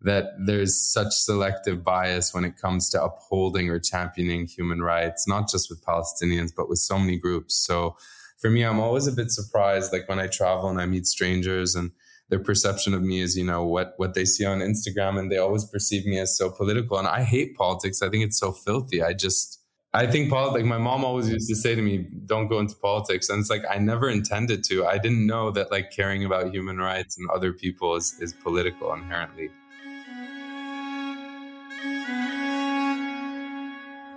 that 0.00 0.32
there's 0.46 0.76
such 0.76 1.12
selective 1.12 1.84
bias 1.84 2.34
when 2.34 2.44
it 2.44 2.56
comes 2.56 2.90
to 2.90 3.02
upholding 3.02 3.70
or 3.70 3.78
championing 3.78 4.46
human 4.46 4.82
rights, 4.82 5.28
not 5.28 5.48
just 5.48 5.70
with 5.70 5.84
Palestinians, 5.84 6.50
but 6.56 6.68
with 6.68 6.78
so 6.78 6.98
many 6.98 7.16
groups. 7.18 7.54
So 7.54 7.96
for 8.38 8.50
me, 8.50 8.64
I'm 8.64 8.80
always 8.80 9.06
a 9.06 9.12
bit 9.12 9.30
surprised, 9.30 9.92
like 9.92 10.08
when 10.08 10.18
I 10.18 10.26
travel 10.26 10.68
and 10.68 10.80
I 10.80 10.86
meet 10.86 11.06
strangers 11.06 11.76
and 11.76 11.92
their 12.30 12.40
perception 12.40 12.94
of 12.94 13.02
me 13.02 13.20
is, 13.20 13.36
you 13.36 13.44
know, 13.44 13.64
what, 13.64 13.94
what 13.98 14.14
they 14.14 14.24
see 14.24 14.44
on 14.44 14.58
Instagram 14.58 15.18
and 15.18 15.30
they 15.30 15.38
always 15.38 15.64
perceive 15.64 16.06
me 16.06 16.18
as 16.18 16.36
so 16.36 16.50
political. 16.50 16.98
And 16.98 17.06
I 17.06 17.22
hate 17.22 17.54
politics. 17.56 18.02
I 18.02 18.08
think 18.08 18.24
it's 18.24 18.40
so 18.40 18.50
filthy. 18.50 19.02
I 19.02 19.12
just, 19.12 19.61
I 19.94 20.06
think 20.06 20.30
politics, 20.30 20.62
like 20.62 20.64
my 20.64 20.78
mom 20.78 21.04
always 21.04 21.28
used 21.28 21.50
to 21.50 21.54
say 21.54 21.74
to 21.74 21.82
me, 21.82 22.06
don't 22.24 22.46
go 22.46 22.60
into 22.60 22.74
politics. 22.76 23.28
And 23.28 23.40
it's 23.40 23.50
like, 23.50 23.62
I 23.68 23.76
never 23.76 24.08
intended 24.08 24.64
to. 24.64 24.86
I 24.86 24.96
didn't 24.96 25.26
know 25.26 25.50
that 25.50 25.70
like 25.70 25.90
caring 25.90 26.24
about 26.24 26.50
human 26.50 26.78
rights 26.78 27.18
and 27.18 27.28
other 27.28 27.52
people 27.52 27.94
is, 27.96 28.18
is 28.18 28.32
political 28.32 28.94
inherently. 28.94 29.50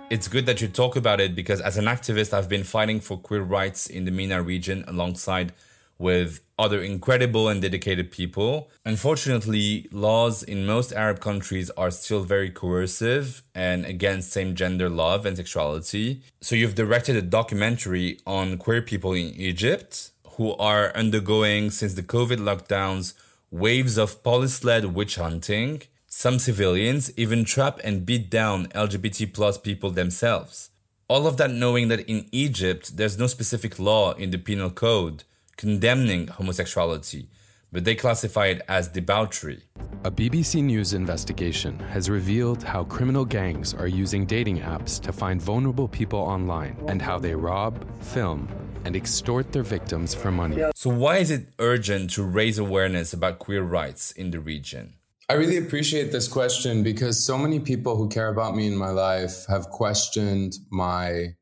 It's 0.08 0.28
good 0.28 0.46
that 0.46 0.62
you 0.62 0.68
talk 0.68 0.96
about 0.96 1.20
it 1.20 1.34
because 1.34 1.60
as 1.60 1.76
an 1.76 1.84
activist, 1.84 2.32
I've 2.32 2.48
been 2.48 2.64
fighting 2.64 2.98
for 3.00 3.18
queer 3.18 3.42
rights 3.42 3.86
in 3.86 4.06
the 4.06 4.10
MENA 4.10 4.40
region 4.40 4.82
alongside 4.86 5.52
with 5.98 6.40
other 6.58 6.82
incredible 6.82 7.48
and 7.48 7.62
dedicated 7.62 8.10
people. 8.10 8.70
Unfortunately, 8.84 9.88
laws 9.90 10.42
in 10.42 10.66
most 10.66 10.92
Arab 10.92 11.20
countries 11.20 11.70
are 11.70 11.90
still 11.90 12.22
very 12.22 12.50
coercive 12.50 13.42
and 13.54 13.84
against 13.84 14.32
same 14.32 14.54
gender 14.54 14.88
love 14.88 15.26
and 15.26 15.36
sexuality. 15.36 16.22
So, 16.40 16.54
you've 16.54 16.74
directed 16.74 17.16
a 17.16 17.22
documentary 17.22 18.20
on 18.26 18.58
queer 18.58 18.82
people 18.82 19.12
in 19.12 19.34
Egypt 19.34 20.10
who 20.36 20.54
are 20.56 20.94
undergoing, 20.94 21.70
since 21.70 21.94
the 21.94 22.02
COVID 22.02 22.38
lockdowns, 22.38 23.14
waves 23.50 23.96
of 23.96 24.22
police 24.22 24.64
led 24.64 24.94
witch 24.94 25.16
hunting. 25.16 25.82
Some 26.08 26.38
civilians 26.38 27.12
even 27.18 27.44
trap 27.44 27.80
and 27.84 28.06
beat 28.06 28.30
down 28.30 28.68
LGBT 28.68 29.32
plus 29.34 29.58
people 29.58 29.90
themselves. 29.90 30.70
All 31.08 31.26
of 31.26 31.36
that 31.36 31.50
knowing 31.50 31.88
that 31.88 32.08
in 32.08 32.26
Egypt, 32.32 32.96
there's 32.96 33.18
no 33.18 33.26
specific 33.26 33.78
law 33.78 34.12
in 34.12 34.30
the 34.30 34.38
penal 34.38 34.70
code 34.70 35.24
condemning 35.56 36.28
homosexuality, 36.28 37.28
but 37.72 37.84
they 37.84 37.94
classify 37.94 38.46
it 38.46 38.62
as 38.68 38.88
debauchery. 38.88 39.62
A 40.04 40.10
BBC 40.10 40.62
News 40.62 40.92
investigation 40.92 41.78
has 41.78 42.08
revealed 42.08 42.62
how 42.62 42.84
criminal 42.84 43.24
gangs 43.24 43.74
are 43.74 43.88
using 43.88 44.24
dating 44.24 44.60
apps 44.60 45.00
to 45.00 45.12
find 45.12 45.40
vulnerable 45.40 45.88
people 45.88 46.20
online 46.20 46.76
and 46.88 47.02
how 47.02 47.18
they 47.18 47.34
rob, 47.34 47.84
film, 48.02 48.48
and 48.84 48.94
extort 48.94 49.50
their 49.52 49.64
victims 49.64 50.14
for 50.14 50.30
money. 50.30 50.62
So, 50.74 50.90
why 50.90 51.16
is 51.16 51.30
it 51.30 51.48
urgent 51.58 52.10
to 52.10 52.22
raise 52.22 52.58
awareness 52.58 53.12
about 53.12 53.40
queer 53.40 53.62
rights 53.62 54.12
in 54.12 54.30
the 54.30 54.38
region? 54.38 54.94
I 55.28 55.32
really 55.32 55.56
appreciate 55.56 56.12
this 56.12 56.28
question 56.28 56.84
because 56.84 57.24
so 57.26 57.36
many 57.36 57.58
people 57.58 57.96
who 57.96 58.08
care 58.08 58.28
about 58.28 58.54
me 58.54 58.68
in 58.68 58.76
my 58.76 58.90
life 58.90 59.44
have 59.48 59.70
questioned 59.70 60.52
my 60.70 61.34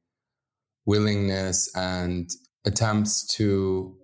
willingness 0.87 1.71
and 1.77 2.31
attempts 2.65 3.27
to 3.37 3.99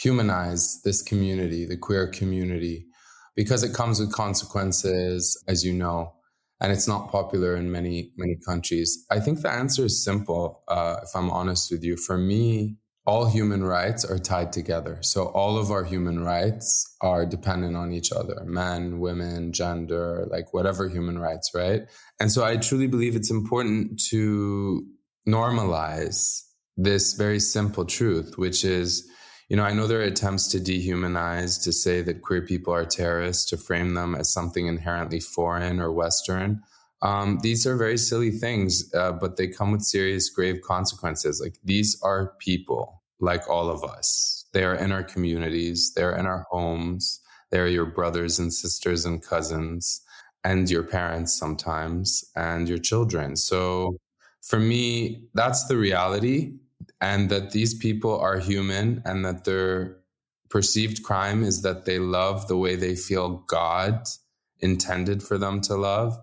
humanize 0.00 0.80
this 0.84 1.02
community, 1.02 1.66
the 1.66 1.76
queer 1.76 2.06
community, 2.06 2.86
because 3.34 3.62
it 3.62 3.74
comes 3.74 3.98
with 4.00 4.12
consequences, 4.12 5.42
as 5.48 5.64
you 5.64 5.72
know, 5.72 6.12
and 6.60 6.72
it's 6.72 6.88
not 6.88 7.10
popular 7.10 7.56
in 7.56 7.70
many, 7.70 8.12
many 8.16 8.36
countries. 8.46 9.04
I 9.10 9.20
think 9.20 9.42
the 9.42 9.50
answer 9.50 9.84
is 9.84 10.04
simple, 10.04 10.62
uh, 10.68 10.96
if 11.02 11.10
I'm 11.14 11.30
honest 11.30 11.70
with 11.70 11.84
you. 11.84 11.96
For 11.96 12.18
me, 12.18 12.76
all 13.06 13.26
human 13.26 13.64
rights 13.64 14.04
are 14.04 14.18
tied 14.18 14.52
together. 14.52 14.98
So 15.00 15.26
all 15.28 15.56
of 15.56 15.70
our 15.70 15.82
human 15.82 16.22
rights 16.22 16.94
are 17.00 17.24
dependent 17.24 17.74
on 17.74 17.90
each 17.90 18.12
other 18.12 18.44
men, 18.44 19.00
women, 19.00 19.52
gender, 19.52 20.26
like 20.30 20.52
whatever 20.52 20.88
human 20.88 21.18
rights, 21.18 21.52
right? 21.54 21.82
And 22.20 22.30
so 22.30 22.44
I 22.44 22.56
truly 22.56 22.86
believe 22.86 23.16
it's 23.16 23.30
important 23.30 24.00
to 24.10 24.86
normalize 25.26 26.42
this 26.76 27.14
very 27.14 27.40
simple 27.40 27.84
truth, 27.84 28.36
which 28.36 28.64
is 28.64 29.08
you 29.48 29.56
know, 29.56 29.64
I 29.64 29.72
know 29.72 29.86
there 29.86 30.00
are 30.00 30.04
attempts 30.04 30.46
to 30.48 30.58
dehumanize, 30.58 31.62
to 31.64 31.72
say 31.72 32.02
that 32.02 32.22
queer 32.22 32.42
people 32.42 32.72
are 32.74 32.84
terrorists, 32.84 33.46
to 33.46 33.56
frame 33.56 33.94
them 33.94 34.14
as 34.14 34.30
something 34.30 34.66
inherently 34.66 35.20
foreign 35.20 35.80
or 35.80 35.90
Western. 35.90 36.62
Um, 37.00 37.38
these 37.42 37.66
are 37.66 37.76
very 37.76 37.96
silly 37.96 38.30
things, 38.30 38.92
uh, 38.94 39.12
but 39.12 39.36
they 39.36 39.48
come 39.48 39.72
with 39.72 39.82
serious, 39.82 40.28
grave 40.28 40.60
consequences. 40.62 41.40
Like 41.40 41.56
these 41.64 41.98
are 42.02 42.34
people 42.38 43.02
like 43.20 43.48
all 43.48 43.70
of 43.70 43.82
us. 43.84 44.44
They 44.52 44.64
are 44.64 44.74
in 44.74 44.92
our 44.92 45.02
communities, 45.02 45.92
they're 45.94 46.16
in 46.16 46.26
our 46.26 46.46
homes, 46.50 47.20
they're 47.50 47.68
your 47.68 47.86
brothers 47.86 48.38
and 48.38 48.52
sisters 48.52 49.04
and 49.06 49.22
cousins, 49.22 50.02
and 50.44 50.68
your 50.70 50.82
parents 50.82 51.38
sometimes, 51.38 52.24
and 52.36 52.68
your 52.68 52.78
children. 52.78 53.36
So 53.36 53.96
for 54.42 54.58
me, 54.58 55.28
that's 55.34 55.66
the 55.66 55.76
reality 55.76 56.52
and 57.00 57.30
that 57.30 57.52
these 57.52 57.74
people 57.74 58.18
are 58.18 58.38
human 58.38 59.02
and 59.04 59.24
that 59.24 59.44
their 59.44 59.98
perceived 60.48 61.02
crime 61.02 61.42
is 61.42 61.62
that 61.62 61.84
they 61.84 61.98
love 61.98 62.48
the 62.48 62.56
way 62.56 62.74
they 62.74 62.96
feel 62.96 63.44
God 63.46 64.06
intended 64.60 65.22
for 65.22 65.38
them 65.38 65.60
to 65.62 65.76
love. 65.76 66.18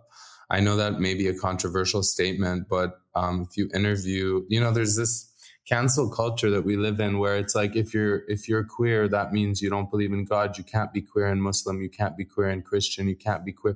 I 0.50 0.60
know 0.60 0.76
that 0.76 1.00
may 1.00 1.14
be 1.14 1.28
a 1.28 1.38
controversial 1.38 2.04
statement, 2.04 2.68
but 2.70 3.00
um, 3.16 3.48
if 3.50 3.58
you 3.58 3.70
interview, 3.74 4.44
you 4.50 4.60
know, 4.60 4.72
there's 4.72 4.96
this 4.96 5.32
cancel 5.68 6.10
culture 6.10 6.52
that 6.52 6.64
we 6.64 6.78
live 6.78 7.00
in 7.00 7.18
where 7.18 7.38
it's 7.38 7.56
like 7.56 7.76
if 7.76 7.94
you're 7.94 8.22
if 8.28 8.48
you're 8.48 8.64
queer 8.64 9.08
that 9.08 9.34
means 9.34 9.62
you 9.62 9.70
don't 9.70 9.90
believe 9.90 10.14
in 10.14 10.24
god. 10.24 10.58
You 10.58 10.64
can't 10.64 10.94
be 10.94 11.02
queer 11.02 11.28
and 11.28 11.42
muslim. 11.42 11.82
You 11.82 11.90
can't 11.90 12.16
be 12.16 12.24
queer 12.24 12.50
and 12.50 12.64
christian. 12.64 13.08
You 13.08 13.16
can't 13.16 13.44
be 13.44 13.52
queer. 13.52 13.76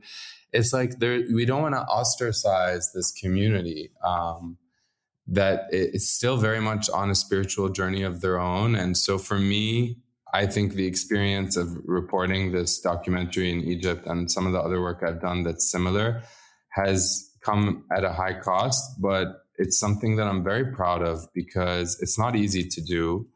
It's 0.53 0.71
like 0.71 0.99
there 0.99 1.23
we 1.33 1.45
don't 1.45 1.63
want 1.63 1.75
to 1.75 1.81
ostracize 1.81 2.91
this 2.93 3.11
community 3.11 3.91
um, 4.03 4.57
that 5.31 5.67
it's 5.71 6.09
still 6.09 6.37
very 6.37 6.59
much 6.59 6.89
on 6.89 7.09
a 7.09 7.15
spiritual 7.15 7.69
journey 7.69 8.01
of 8.01 8.21
their 8.21 8.39
own. 8.39 8.75
And 8.75 8.97
so 8.97 9.17
for 9.17 9.37
me, 9.37 9.97
I 10.33 10.45
think 10.45 10.73
the 10.73 10.85
experience 10.85 11.55
of 11.55 11.75
reporting 11.85 12.51
this 12.51 12.79
documentary 12.79 13.51
in 13.51 13.61
Egypt 13.61 14.05
and 14.05 14.31
some 14.31 14.45
of 14.47 14.53
the 14.53 14.59
other 14.59 14.81
work 14.81 15.03
I've 15.05 15.21
done 15.21 15.43
that's 15.43 15.69
similar 15.69 16.23
has 16.71 17.31
come 17.43 17.85
at 17.95 18.03
a 18.03 18.11
high 18.11 18.39
cost, 18.39 19.01
but 19.01 19.27
it's 19.57 19.79
something 19.79 20.15
that 20.17 20.27
I'm 20.27 20.43
very 20.43 20.71
proud 20.71 21.01
of 21.01 21.27
because 21.33 21.99
it's 22.01 22.17
not 22.17 22.35
easy 22.35 22.67
to 22.67 22.81
do. 22.81 23.27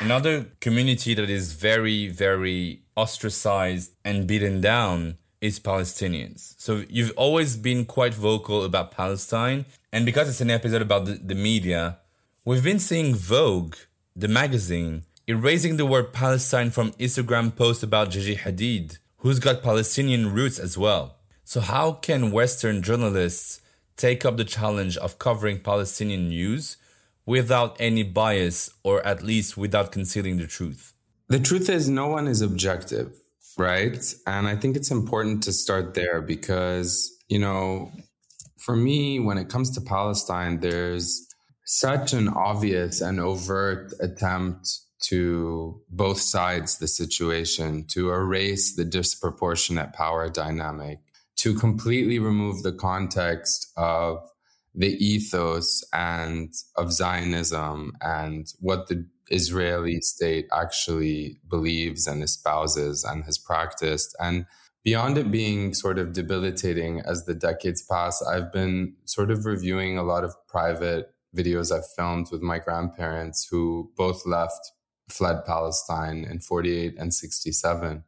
Another 0.00 0.46
community 0.60 1.14
that 1.14 1.28
is 1.28 1.52
very, 1.52 2.08
very 2.08 2.82
ostracized 2.96 3.92
and 4.04 4.26
beaten 4.26 4.60
down 4.60 5.18
is 5.40 5.58
Palestinians. 5.58 6.54
So 6.58 6.84
you've 6.88 7.12
always 7.16 7.56
been 7.56 7.84
quite 7.84 8.14
vocal 8.14 8.64
about 8.64 8.90
Palestine. 8.90 9.64
And 9.92 10.04
because 10.04 10.28
it's 10.28 10.40
an 10.40 10.50
episode 10.50 10.82
about 10.82 11.06
the, 11.06 11.14
the 11.14 11.34
media, 11.34 11.98
we've 12.44 12.62
been 12.62 12.78
seeing 12.78 13.14
Vogue, 13.14 13.76
the 14.14 14.28
magazine, 14.28 15.04
erasing 15.26 15.76
the 15.76 15.86
word 15.86 16.12
Palestine 16.12 16.70
from 16.70 16.92
Instagram 16.92 17.54
posts 17.54 17.82
about 17.82 18.10
Gigi 18.10 18.36
Hadid, 18.36 18.98
who's 19.18 19.38
got 19.38 19.62
Palestinian 19.62 20.32
roots 20.32 20.58
as 20.58 20.76
well. 20.76 21.16
So 21.44 21.60
how 21.60 21.92
can 21.92 22.30
Western 22.30 22.82
journalists 22.82 23.60
take 23.96 24.24
up 24.24 24.36
the 24.36 24.44
challenge 24.44 24.96
of 24.98 25.18
covering 25.18 25.60
Palestinian 25.60 26.28
news 26.28 26.76
without 27.26 27.76
any 27.80 28.02
bias 28.02 28.70
or 28.82 29.04
at 29.06 29.22
least 29.22 29.56
without 29.56 29.92
concealing 29.92 30.36
the 30.36 30.46
truth? 30.46 30.92
The 31.28 31.40
truth 31.40 31.70
is 31.70 31.88
no 31.88 32.08
one 32.08 32.26
is 32.26 32.42
objective 32.42 33.16
right? 33.60 34.14
And 34.26 34.48
I 34.48 34.56
think 34.56 34.76
it's 34.76 34.90
important 34.90 35.42
to 35.44 35.52
start 35.52 35.94
there 35.94 36.22
because, 36.22 37.10
you 37.28 37.38
know, 37.38 37.92
for 38.58 38.74
me, 38.74 39.20
when 39.20 39.38
it 39.38 39.48
comes 39.48 39.70
to 39.72 39.80
Palestine, 39.80 40.60
there's 40.60 41.26
such 41.66 42.12
an 42.14 42.28
obvious 42.28 43.00
and 43.00 43.20
overt 43.20 43.92
attempt 44.00 44.66
to 45.02 45.80
both 45.88 46.20
sides 46.20 46.78
the 46.78 46.88
situation, 46.88 47.84
to 47.88 48.10
erase 48.10 48.74
the 48.76 48.84
disproportionate 48.84 49.92
power 49.92 50.28
dynamic, 50.28 50.98
to 51.36 51.54
completely 51.54 52.18
remove 52.18 52.62
the 52.62 52.72
context 52.72 53.72
of 53.76 54.18
the 54.74 54.92
ethos 55.04 55.82
and 55.92 56.52
of 56.76 56.92
Zionism 56.92 57.92
and 58.00 58.46
what 58.60 58.88
the 58.88 59.06
Israeli 59.30 60.00
state 60.00 60.46
actually 60.52 61.38
believes 61.48 62.06
and 62.06 62.22
espouses 62.22 63.04
and 63.04 63.24
has 63.24 63.38
practiced. 63.38 64.14
And 64.20 64.46
beyond 64.84 65.18
it 65.18 65.30
being 65.30 65.74
sort 65.74 65.98
of 65.98 66.12
debilitating 66.12 67.00
as 67.00 67.24
the 67.24 67.34
decades 67.34 67.82
pass, 67.82 68.22
I've 68.22 68.52
been 68.52 68.96
sort 69.04 69.30
of 69.30 69.46
reviewing 69.46 69.98
a 69.98 70.02
lot 70.02 70.24
of 70.24 70.34
private 70.48 71.14
videos 71.36 71.72
I've 71.72 71.88
filmed 71.96 72.28
with 72.32 72.42
my 72.42 72.58
grandparents 72.58 73.46
who 73.50 73.90
both 73.96 74.26
left, 74.26 74.72
fled 75.08 75.44
Palestine 75.46 76.26
in 76.28 76.40
48 76.40 76.96
and 76.98 77.14
67. 77.14 78.04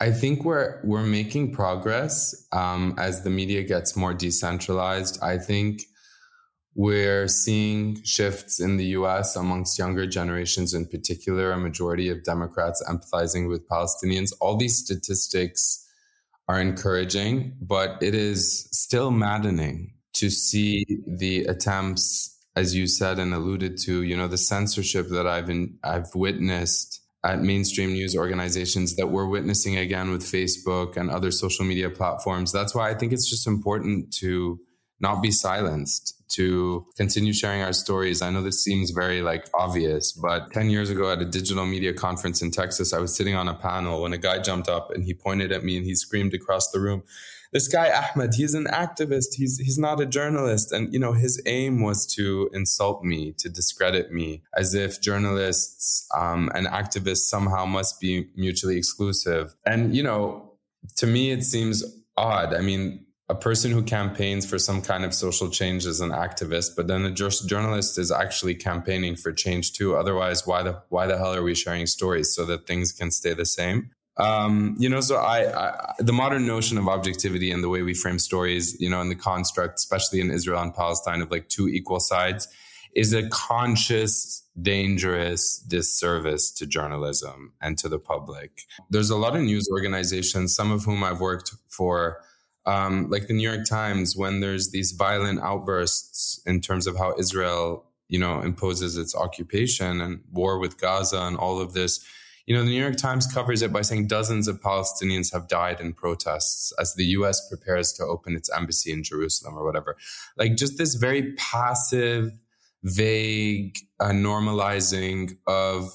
I 0.00 0.10
think 0.10 0.44
we're 0.44 0.80
we're 0.82 1.04
making 1.04 1.52
progress 1.52 2.34
um, 2.50 2.94
as 2.98 3.22
the 3.22 3.30
media 3.30 3.62
gets 3.62 3.94
more 3.94 4.12
decentralized. 4.12 5.22
I 5.22 5.38
think 5.38 5.82
we're 6.74 7.28
seeing 7.28 8.02
shifts 8.02 8.60
in 8.60 8.76
the 8.78 8.86
US 8.86 9.36
amongst 9.36 9.78
younger 9.78 10.06
generations, 10.06 10.72
in 10.72 10.86
particular, 10.86 11.52
a 11.52 11.58
majority 11.58 12.08
of 12.08 12.24
Democrats 12.24 12.82
empathizing 12.88 13.48
with 13.48 13.68
Palestinians. 13.68 14.32
All 14.40 14.56
these 14.56 14.78
statistics 14.78 15.86
are 16.48 16.60
encouraging, 16.60 17.54
but 17.60 18.02
it 18.02 18.14
is 18.14 18.68
still 18.72 19.10
maddening 19.10 19.94
to 20.14 20.30
see 20.30 20.84
the 21.06 21.44
attempts, 21.44 22.38
as 22.56 22.74
you 22.74 22.86
said 22.86 23.18
and 23.18 23.32
alluded 23.34 23.78
to, 23.78 24.02
you 24.02 24.16
know, 24.16 24.28
the 24.28 24.38
censorship 24.38 25.08
that 25.10 25.26
I've 25.26 25.50
in, 25.50 25.78
I've 25.84 26.14
witnessed 26.14 27.00
at 27.24 27.40
mainstream 27.40 27.92
news 27.92 28.16
organizations 28.16 28.96
that 28.96 29.08
we're 29.08 29.28
witnessing 29.28 29.76
again 29.76 30.10
with 30.10 30.22
Facebook 30.22 30.96
and 30.96 31.10
other 31.10 31.30
social 31.30 31.64
media 31.64 31.88
platforms. 31.88 32.50
That's 32.50 32.74
why 32.74 32.90
I 32.90 32.94
think 32.94 33.12
it's 33.12 33.30
just 33.30 33.46
important 33.46 34.12
to 34.14 34.58
not 35.02 35.22
be 35.22 35.30
silenced 35.30 36.16
to 36.30 36.86
continue 36.96 37.32
sharing 37.32 37.60
our 37.60 37.72
stories. 37.72 38.22
I 38.22 38.30
know 38.30 38.42
this 38.42 38.64
seems 38.64 38.90
very 38.90 39.20
like 39.20 39.46
obvious, 39.52 40.12
but 40.12 40.50
10 40.52 40.70
years 40.70 40.88
ago 40.88 41.10
at 41.12 41.20
a 41.20 41.26
digital 41.26 41.66
media 41.66 41.92
conference 41.92 42.40
in 42.40 42.50
Texas, 42.50 42.94
I 42.94 42.98
was 42.98 43.14
sitting 43.14 43.34
on 43.34 43.48
a 43.48 43.54
panel 43.54 44.02
when 44.02 44.14
a 44.14 44.18
guy 44.18 44.38
jumped 44.38 44.68
up 44.68 44.90
and 44.90 45.04
he 45.04 45.12
pointed 45.12 45.52
at 45.52 45.62
me 45.62 45.76
and 45.76 45.84
he 45.84 45.94
screamed 45.94 46.32
across 46.32 46.70
the 46.70 46.80
room, 46.80 47.02
this 47.52 47.68
guy 47.68 47.90
Ahmed, 47.90 48.34
he's 48.34 48.54
an 48.54 48.64
activist. 48.64 49.34
He's 49.34 49.58
he's 49.58 49.78
not 49.78 50.00
a 50.00 50.06
journalist. 50.06 50.72
And 50.72 50.92
you 50.92 50.98
know, 50.98 51.12
his 51.12 51.40
aim 51.44 51.82
was 51.82 52.06
to 52.14 52.48
insult 52.54 53.04
me, 53.04 53.34
to 53.38 53.50
discredit 53.50 54.10
me, 54.10 54.42
as 54.56 54.74
if 54.74 55.02
journalists 55.02 56.08
um, 56.16 56.50
and 56.54 56.66
activists 56.66 57.28
somehow 57.28 57.66
must 57.66 58.00
be 58.00 58.26
mutually 58.34 58.78
exclusive. 58.78 59.54
And 59.66 59.94
you 59.94 60.02
know, 60.02 60.54
to 60.96 61.06
me, 61.06 61.30
it 61.30 61.44
seems 61.44 61.84
odd. 62.16 62.54
I 62.54 62.62
mean, 62.62 63.01
a 63.32 63.34
person 63.34 63.70
who 63.70 63.82
campaigns 63.82 64.44
for 64.44 64.58
some 64.58 64.82
kind 64.82 65.06
of 65.06 65.14
social 65.14 65.48
change 65.48 65.86
is 65.86 66.00
an 66.02 66.10
activist, 66.10 66.76
but 66.76 66.86
then 66.86 67.06
a 67.06 67.10
journalist 67.10 67.98
is 67.98 68.12
actually 68.12 68.54
campaigning 68.54 69.16
for 69.16 69.32
change 69.32 69.72
too. 69.72 69.96
Otherwise, 69.96 70.46
why 70.46 70.62
the 70.62 70.74
why 70.90 71.06
the 71.06 71.16
hell 71.16 71.34
are 71.34 71.42
we 71.42 71.54
sharing 71.54 71.86
stories 71.86 72.34
so 72.34 72.44
that 72.44 72.66
things 72.66 72.92
can 72.92 73.10
stay 73.10 73.32
the 73.32 73.46
same? 73.46 73.90
Um, 74.18 74.76
you 74.78 74.90
know, 74.90 75.00
so 75.00 75.16
I, 75.16 75.38
I, 75.58 75.94
the 75.98 76.12
modern 76.12 76.46
notion 76.46 76.76
of 76.76 76.86
objectivity 76.86 77.50
and 77.50 77.64
the 77.64 77.70
way 77.70 77.80
we 77.80 77.94
frame 77.94 78.18
stories, 78.18 78.78
you 78.78 78.90
know, 78.90 79.00
and 79.00 79.10
the 79.10 79.16
construct, 79.16 79.78
especially 79.78 80.20
in 80.20 80.30
Israel 80.30 80.60
and 80.60 80.74
Palestine, 80.74 81.22
of 81.22 81.30
like 81.30 81.48
two 81.48 81.68
equal 81.68 82.00
sides, 82.00 82.46
is 82.94 83.14
a 83.14 83.26
conscious, 83.30 84.46
dangerous 84.60 85.56
disservice 85.66 86.50
to 86.58 86.66
journalism 86.66 87.54
and 87.62 87.78
to 87.78 87.88
the 87.88 87.98
public. 87.98 88.50
There's 88.90 89.08
a 89.08 89.16
lot 89.16 89.34
of 89.34 89.40
news 89.40 89.66
organizations, 89.72 90.54
some 90.54 90.70
of 90.70 90.84
whom 90.84 91.02
I've 91.02 91.20
worked 91.20 91.50
for, 91.70 92.20
um, 92.64 93.10
like 93.10 93.26
the 93.26 93.34
New 93.34 93.48
York 93.48 93.66
Times, 93.68 94.16
when 94.16 94.40
there's 94.40 94.70
these 94.70 94.92
violent 94.92 95.40
outbursts 95.40 96.40
in 96.46 96.60
terms 96.60 96.86
of 96.86 96.96
how 96.96 97.14
Israel, 97.18 97.84
you 98.08 98.18
know, 98.18 98.40
imposes 98.40 98.96
its 98.96 99.14
occupation 99.14 100.00
and 100.00 100.20
war 100.30 100.58
with 100.58 100.80
Gaza 100.80 101.20
and 101.22 101.36
all 101.36 101.60
of 101.60 101.72
this. 101.72 102.04
You 102.46 102.56
know, 102.56 102.64
the 102.64 102.70
New 102.70 102.80
York 102.80 102.96
Times 102.96 103.26
covers 103.26 103.62
it 103.62 103.72
by 103.72 103.82
saying 103.82 104.08
dozens 104.08 104.48
of 104.48 104.60
Palestinians 104.60 105.32
have 105.32 105.48
died 105.48 105.80
in 105.80 105.92
protests 105.92 106.72
as 106.78 106.94
the 106.94 107.04
US 107.04 107.48
prepares 107.48 107.92
to 107.94 108.04
open 108.04 108.36
its 108.36 108.50
embassy 108.50 108.92
in 108.92 109.02
Jerusalem 109.02 109.56
or 109.56 109.64
whatever. 109.64 109.96
Like 110.36 110.56
just 110.56 110.76
this 110.78 110.94
very 110.94 111.34
passive, 111.34 112.32
vague 112.82 113.76
uh, 114.00 114.10
normalizing 114.10 115.36
of 115.46 115.92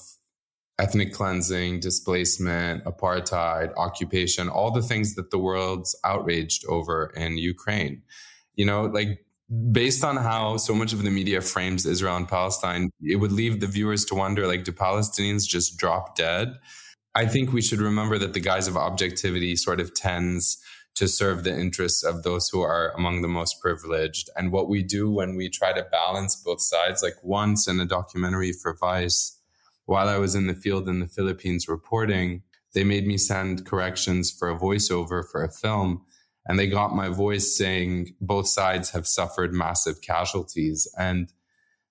ethnic 0.78 1.12
cleansing, 1.12 1.80
displacement, 1.80 2.84
apartheid, 2.84 3.72
occupation, 3.76 4.48
all 4.48 4.70
the 4.70 4.82
things 4.82 5.14
that 5.16 5.30
the 5.30 5.38
world's 5.38 5.98
outraged 6.04 6.64
over 6.68 7.12
in 7.16 7.36
Ukraine. 7.36 8.02
You 8.54 8.66
know, 8.66 8.84
like 8.84 9.24
based 9.72 10.04
on 10.04 10.16
how 10.16 10.56
so 10.56 10.74
much 10.74 10.92
of 10.92 11.02
the 11.02 11.10
media 11.10 11.40
frames 11.40 11.86
Israel 11.86 12.16
and 12.16 12.28
Palestine, 12.28 12.90
it 13.00 13.16
would 13.16 13.32
leave 13.32 13.60
the 13.60 13.66
viewers 13.66 14.04
to 14.06 14.14
wonder 14.14 14.46
like, 14.46 14.64
do 14.64 14.72
Palestinians 14.72 15.46
just 15.46 15.76
drop 15.76 16.16
dead? 16.16 16.58
I 17.14 17.26
think 17.26 17.52
we 17.52 17.62
should 17.62 17.80
remember 17.80 18.18
that 18.18 18.34
the 18.34 18.40
guise 18.40 18.68
of 18.68 18.76
objectivity 18.76 19.56
sort 19.56 19.80
of 19.80 19.94
tends 19.94 20.58
to 20.94 21.08
serve 21.08 21.44
the 21.44 21.56
interests 21.56 22.04
of 22.04 22.22
those 22.22 22.48
who 22.48 22.60
are 22.60 22.92
among 22.96 23.22
the 23.22 23.28
most 23.28 23.60
privileged. 23.60 24.28
And 24.36 24.52
what 24.52 24.68
we 24.68 24.82
do 24.82 25.10
when 25.10 25.36
we 25.36 25.48
try 25.48 25.72
to 25.72 25.86
balance 25.90 26.36
both 26.36 26.60
sides, 26.60 27.02
like 27.02 27.16
once 27.22 27.66
in 27.66 27.80
a 27.80 27.86
documentary 27.86 28.52
for 28.52 28.76
Vice, 28.76 29.37
while 29.88 30.10
I 30.10 30.18
was 30.18 30.34
in 30.34 30.48
the 30.48 30.54
field 30.54 30.86
in 30.86 31.00
the 31.00 31.06
Philippines 31.06 31.66
reporting, 31.66 32.42
they 32.74 32.84
made 32.84 33.06
me 33.06 33.16
send 33.16 33.64
corrections 33.64 34.30
for 34.30 34.50
a 34.50 34.58
voiceover 34.58 35.24
for 35.26 35.42
a 35.42 35.50
film. 35.50 36.02
And 36.46 36.58
they 36.58 36.66
got 36.66 36.94
my 36.94 37.08
voice 37.08 37.56
saying 37.56 38.14
both 38.20 38.48
sides 38.48 38.90
have 38.90 39.06
suffered 39.06 39.54
massive 39.54 40.02
casualties. 40.02 40.86
And 40.98 41.32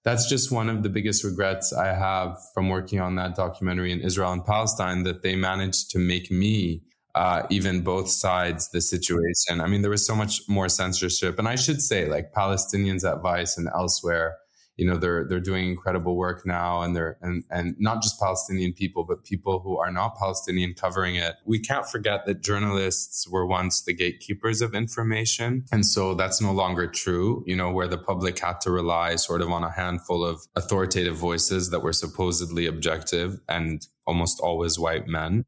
that's 0.04 0.30
just 0.30 0.52
one 0.52 0.70
of 0.70 0.84
the 0.84 0.90
biggest 0.90 1.24
regrets 1.24 1.74
I 1.74 1.88
have 1.88 2.38
from 2.54 2.70
working 2.70 3.00
on 3.00 3.16
that 3.16 3.36
documentary 3.36 3.92
in 3.92 4.02
Israel 4.02 4.32
and 4.32 4.46
Palestine 4.46 5.02
that 5.04 5.24
they 5.24 5.36
managed 5.36 5.90
to 5.92 5.98
make 5.98 6.30
me 6.30 6.84
uh, 7.16 7.48
even 7.50 7.82
both 7.82 8.10
sides 8.10 8.70
the 8.70 8.80
situation. 8.80 9.60
I 9.60 9.66
mean, 9.66 9.82
there 9.82 9.90
was 9.90 10.06
so 10.06 10.16
much 10.16 10.42
more 10.48 10.70
censorship. 10.70 11.40
And 11.40 11.48
I 11.48 11.56
should 11.56 11.82
say, 11.82 12.08
like 12.08 12.32
Palestinians 12.32 13.04
at 13.12 13.24
Vice 13.24 13.58
and 13.58 13.68
elsewhere 13.74 14.38
you 14.78 14.86
know 14.86 14.98
they're 14.98 15.26
they're 15.28 15.40
doing 15.40 15.68
incredible 15.70 16.16
work 16.16 16.46
now 16.46 16.82
and 16.82 16.96
they're 16.96 17.18
and 17.22 17.44
and 17.50 17.76
not 17.80 18.02
just 18.02 18.20
palestinian 18.20 18.74
people 18.74 19.04
but 19.04 19.24
people 19.24 19.60
who 19.60 19.78
are 19.78 19.92
not 19.92 20.16
palestinian 20.18 20.74
covering 20.74 21.16
it. 21.16 21.36
We 21.46 21.60
can't 21.60 21.88
forget 21.88 22.26
that 22.26 22.42
journalists 22.42 23.28
were 23.28 23.46
once 23.46 23.82
the 23.82 23.94
gatekeepers 23.94 24.62
of 24.62 24.74
information. 24.74 25.66
And 25.72 25.86
so 25.86 26.14
that's 26.14 26.42
no 26.42 26.52
longer 26.52 26.88
true 26.88 27.44
you 27.46 27.56
know 27.56 27.72
where 27.72 27.88
the 27.88 27.98
public 27.98 28.40
had 28.40 28.62
to 28.62 28.72
rely 28.72 29.16
sort 29.16 29.42
of 29.42 29.52
on 29.52 29.64
a 29.64 29.72
handful 29.72 30.24
of 30.24 30.48
authoritative 30.56 31.16
voices 31.16 31.70
that 31.72 31.82
were 31.82 31.94
supposedly 31.94 32.66
objective 32.66 33.40
and 33.50 33.88
almost 34.06 34.40
always 34.40 34.80
white 34.80 35.08
men. 35.08 35.44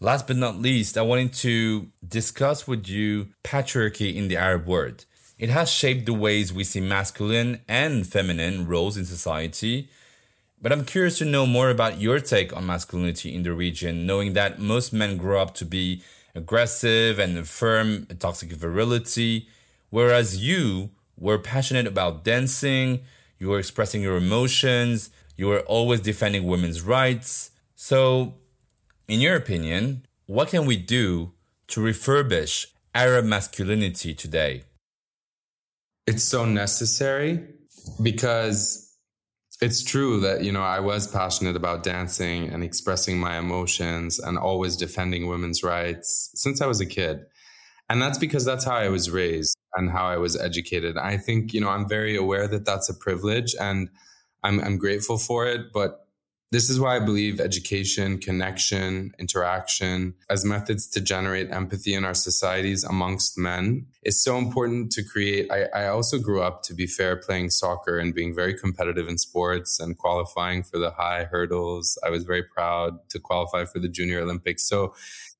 Last 0.00 0.28
but 0.28 0.36
not 0.36 0.56
least, 0.56 0.96
I 0.96 1.02
wanted 1.02 1.32
to 1.34 1.88
discuss 2.06 2.68
with 2.68 2.88
you 2.88 3.28
patriarchy 3.42 4.14
in 4.14 4.28
the 4.28 4.36
Arab 4.36 4.66
world. 4.66 5.04
It 5.38 5.50
has 5.50 5.70
shaped 5.70 6.06
the 6.06 6.14
ways 6.14 6.52
we 6.52 6.64
see 6.64 6.80
masculine 6.80 7.60
and 7.68 8.04
feminine 8.04 8.66
roles 8.66 8.96
in 8.96 9.04
society. 9.04 9.88
But 10.60 10.72
I'm 10.72 10.84
curious 10.84 11.18
to 11.18 11.24
know 11.24 11.46
more 11.46 11.70
about 11.70 12.00
your 12.00 12.18
take 12.18 12.54
on 12.56 12.66
masculinity 12.66 13.32
in 13.32 13.44
the 13.44 13.52
region, 13.52 14.04
knowing 14.04 14.32
that 14.32 14.58
most 14.58 14.92
men 14.92 15.16
grow 15.16 15.40
up 15.40 15.54
to 15.54 15.64
be 15.64 16.02
aggressive 16.34 17.20
and 17.20 17.46
firm, 17.46 18.06
toxic 18.18 18.50
virility, 18.50 19.48
whereas 19.90 20.44
you 20.44 20.90
were 21.16 21.38
passionate 21.38 21.86
about 21.86 22.24
dancing, 22.24 23.04
you 23.38 23.48
were 23.48 23.60
expressing 23.60 24.02
your 24.02 24.16
emotions, 24.16 25.10
you 25.36 25.46
were 25.46 25.60
always 25.60 26.00
defending 26.00 26.44
women's 26.48 26.82
rights. 26.82 27.52
So, 27.76 28.34
in 29.06 29.20
your 29.20 29.36
opinion, 29.36 30.04
what 30.26 30.48
can 30.48 30.66
we 30.66 30.76
do 30.76 31.32
to 31.68 31.80
refurbish 31.80 32.66
Arab 32.92 33.24
masculinity 33.24 34.14
today? 34.14 34.64
It's 36.08 36.24
so 36.24 36.46
necessary 36.46 37.38
because 38.02 38.96
it's 39.60 39.82
true 39.84 40.20
that 40.20 40.42
you 40.42 40.50
know 40.50 40.62
I 40.62 40.80
was 40.80 41.06
passionate 41.06 41.54
about 41.54 41.82
dancing 41.82 42.48
and 42.48 42.64
expressing 42.64 43.18
my 43.18 43.36
emotions 43.38 44.18
and 44.18 44.38
always 44.38 44.74
defending 44.74 45.26
women's 45.26 45.62
rights 45.62 46.30
since 46.34 46.62
I 46.62 46.66
was 46.66 46.80
a 46.80 46.86
kid. 46.86 47.26
And 47.90 48.00
that's 48.00 48.16
because 48.16 48.46
that's 48.46 48.64
how 48.64 48.76
I 48.76 48.88
was 48.88 49.10
raised 49.10 49.54
and 49.74 49.90
how 49.90 50.06
I 50.06 50.16
was 50.16 50.34
educated. 50.34 50.96
I 50.96 51.18
think, 51.18 51.52
you 51.52 51.60
know, 51.60 51.68
I'm 51.68 51.86
very 51.86 52.16
aware 52.16 52.48
that 52.48 52.64
that's 52.64 52.88
a 52.88 52.94
privilege 52.94 53.54
and 53.60 53.90
I'm, 54.42 54.60
I'm 54.60 54.78
grateful 54.78 55.18
for 55.18 55.46
it, 55.46 55.72
but 55.74 56.06
this 56.50 56.70
is 56.70 56.80
why 56.80 56.96
I 56.96 57.00
believe 57.00 57.40
education, 57.40 58.18
connection, 58.18 59.12
interaction 59.18 60.14
as 60.30 60.44
methods 60.44 60.86
to 60.88 61.00
generate 61.00 61.50
empathy 61.50 61.92
in 61.92 62.04
our 62.04 62.14
societies 62.14 62.84
amongst 62.84 63.36
men 63.36 63.86
is 64.08 64.22
so 64.22 64.38
important 64.38 64.90
to 64.92 65.02
create. 65.04 65.52
I, 65.52 65.64
I, 65.82 65.88
also 65.88 66.18
grew 66.18 66.42
up, 66.42 66.62
to 66.62 66.74
be 66.74 66.86
fair, 66.86 67.14
playing 67.14 67.50
soccer 67.50 67.98
and 67.98 68.14
being 68.14 68.34
very 68.34 68.54
competitive 68.54 69.06
in 69.06 69.18
sports 69.18 69.78
and 69.78 69.98
qualifying 69.98 70.62
for 70.62 70.78
the 70.78 70.90
high 70.90 71.24
hurdles. 71.24 71.98
I 72.04 72.08
was 72.08 72.24
very 72.24 72.42
proud 72.42 73.06
to 73.10 73.18
qualify 73.20 73.66
for 73.66 73.78
the 73.78 73.88
Junior 73.88 74.20
Olympics. 74.22 74.66
So, 74.66 74.94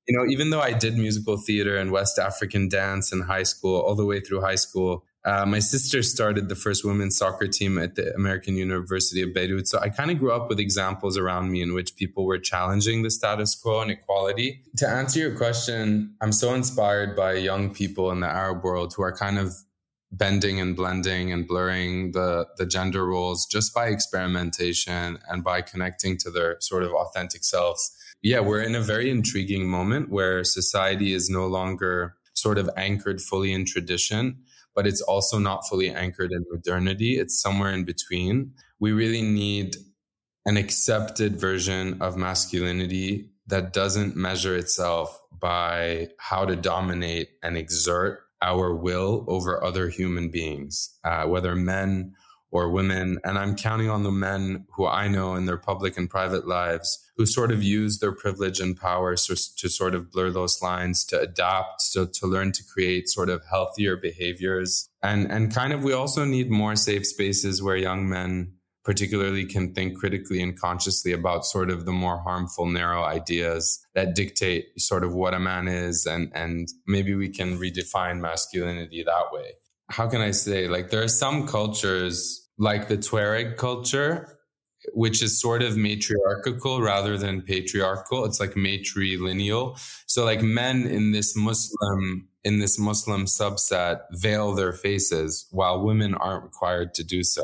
you 0.06 0.16
know, 0.16 0.30
even 0.30 0.50
though 0.50 0.60
I 0.60 0.74
did 0.74 0.98
musical 0.98 1.38
theater 1.38 1.78
and 1.78 1.90
West 1.90 2.18
African 2.18 2.68
dance 2.68 3.10
in 3.10 3.22
high 3.22 3.42
school, 3.42 3.80
all 3.80 3.94
the 3.94 4.04
way 4.04 4.20
through 4.20 4.42
high 4.42 4.56
school, 4.66 5.04
uh, 5.24 5.44
my 5.44 5.58
sister 5.58 6.02
started 6.02 6.48
the 6.48 6.54
first 6.54 6.84
women's 6.84 7.16
soccer 7.16 7.46
team 7.46 7.78
at 7.78 7.96
the 7.96 8.14
American 8.14 8.56
University 8.56 9.20
of 9.22 9.34
Beirut. 9.34 9.66
So 9.66 9.78
I 9.80 9.88
kind 9.88 10.10
of 10.10 10.18
grew 10.18 10.32
up 10.32 10.48
with 10.48 10.60
examples 10.60 11.18
around 11.18 11.50
me 11.50 11.60
in 11.60 11.74
which 11.74 11.96
people 11.96 12.24
were 12.24 12.38
challenging 12.38 13.02
the 13.02 13.10
status 13.10 13.54
quo 13.54 13.80
and 13.80 13.90
equality. 13.90 14.62
To 14.76 14.88
answer 14.88 15.18
your 15.18 15.36
question, 15.36 16.14
I'm 16.20 16.32
so 16.32 16.54
inspired 16.54 17.16
by 17.16 17.34
young 17.34 17.74
people 17.74 18.10
in 18.10 18.20
the 18.20 18.28
Arab 18.28 18.62
world 18.62 18.94
who 18.96 19.02
are 19.02 19.14
kind 19.14 19.38
of 19.38 19.54
bending 20.10 20.60
and 20.60 20.74
blending 20.74 21.32
and 21.32 21.46
blurring 21.46 22.12
the, 22.12 22.46
the 22.56 22.64
gender 22.64 23.04
roles 23.04 23.44
just 23.44 23.74
by 23.74 23.88
experimentation 23.88 25.18
and 25.28 25.44
by 25.44 25.60
connecting 25.60 26.16
to 26.16 26.30
their 26.30 26.56
sort 26.60 26.82
of 26.82 26.92
authentic 26.92 27.44
selves. 27.44 27.92
Yeah, 28.22 28.40
we're 28.40 28.62
in 28.62 28.74
a 28.74 28.80
very 28.80 29.10
intriguing 29.10 29.68
moment 29.68 30.10
where 30.10 30.44
society 30.44 31.12
is 31.12 31.28
no 31.28 31.46
longer 31.46 32.14
sort 32.32 32.56
of 32.56 32.70
anchored 32.76 33.20
fully 33.20 33.52
in 33.52 33.64
tradition 33.64 34.38
but 34.78 34.86
it's 34.86 35.00
also 35.00 35.40
not 35.40 35.66
fully 35.66 35.90
anchored 35.90 36.30
in 36.30 36.44
modernity. 36.52 37.18
It's 37.18 37.42
somewhere 37.42 37.72
in 37.72 37.82
between. 37.82 38.52
We 38.78 38.92
really 38.92 39.22
need 39.22 39.74
an 40.46 40.56
accepted 40.56 41.40
version 41.40 42.00
of 42.00 42.16
masculinity 42.16 43.32
that 43.48 43.72
doesn't 43.72 44.14
measure 44.14 44.54
itself 44.56 45.20
by 45.32 46.10
how 46.18 46.44
to 46.44 46.54
dominate 46.54 47.30
and 47.42 47.56
exert 47.56 48.20
our 48.40 48.72
will 48.72 49.24
over 49.26 49.64
other 49.64 49.88
human 49.88 50.30
beings, 50.30 50.96
uh, 51.02 51.24
whether 51.24 51.56
men 51.56 52.14
or 52.50 52.70
women. 52.70 53.18
And 53.24 53.38
I'm 53.38 53.56
counting 53.56 53.90
on 53.90 54.02
the 54.02 54.10
men 54.10 54.64
who 54.74 54.86
I 54.86 55.08
know 55.08 55.34
in 55.34 55.46
their 55.46 55.58
public 55.58 55.96
and 55.96 56.08
private 56.08 56.46
lives 56.46 57.04
who 57.16 57.26
sort 57.26 57.50
of 57.50 57.62
use 57.62 57.98
their 57.98 58.12
privilege 58.12 58.60
and 58.60 58.76
power 58.76 59.16
to, 59.16 59.56
to 59.56 59.68
sort 59.68 59.94
of 59.94 60.10
blur 60.10 60.30
those 60.30 60.62
lines, 60.62 61.04
to 61.06 61.20
adapt, 61.20 61.92
to, 61.92 62.06
to 62.06 62.26
learn 62.26 62.52
to 62.52 62.64
create 62.64 63.08
sort 63.08 63.28
of 63.28 63.42
healthier 63.50 63.96
behaviors. 63.96 64.88
And, 65.02 65.30
and 65.30 65.52
kind 65.52 65.72
of, 65.72 65.82
we 65.82 65.92
also 65.92 66.24
need 66.24 66.50
more 66.50 66.76
safe 66.76 67.06
spaces 67.06 67.62
where 67.62 67.76
young 67.76 68.08
men 68.08 68.54
particularly 68.84 69.44
can 69.44 69.74
think 69.74 69.98
critically 69.98 70.40
and 70.40 70.58
consciously 70.58 71.12
about 71.12 71.44
sort 71.44 71.68
of 71.68 71.84
the 71.84 71.92
more 71.92 72.20
harmful 72.20 72.64
narrow 72.64 73.02
ideas 73.02 73.84
that 73.94 74.14
dictate 74.14 74.68
sort 74.80 75.04
of 75.04 75.12
what 75.12 75.34
a 75.34 75.38
man 75.38 75.68
is 75.68 76.06
and 76.06 76.32
and 76.34 76.68
maybe 76.86 77.14
we 77.14 77.28
can 77.28 77.58
redefine 77.58 78.18
masculinity 78.18 79.02
that 79.02 79.24
way 79.30 79.52
how 79.90 80.08
can 80.08 80.20
I 80.20 80.32
say, 80.32 80.68
like, 80.68 80.90
there 80.90 81.02
are 81.02 81.08
some 81.08 81.46
cultures 81.46 82.37
like 82.58 82.88
the 82.88 82.98
Tuareg 82.98 83.56
culture, 83.56 84.38
which 84.92 85.22
is 85.22 85.40
sort 85.40 85.62
of 85.62 85.76
matriarchal 85.76 86.82
rather 86.82 87.16
than 87.16 87.42
patriarchal. 87.42 88.24
It's 88.24 88.40
like 88.40 88.54
matrilineal. 88.54 89.78
So 90.06 90.24
like 90.24 90.42
men 90.42 90.86
in 90.86 91.12
this 91.12 91.36
Muslim, 91.36 92.28
in 92.44 92.58
this 92.58 92.78
Muslim 92.78 93.26
subset 93.26 94.00
veil 94.12 94.54
their 94.54 94.72
faces 94.72 95.46
while 95.50 95.84
women 95.84 96.14
aren't 96.14 96.44
required 96.44 96.94
to 96.94 97.04
do 97.04 97.22
so. 97.22 97.42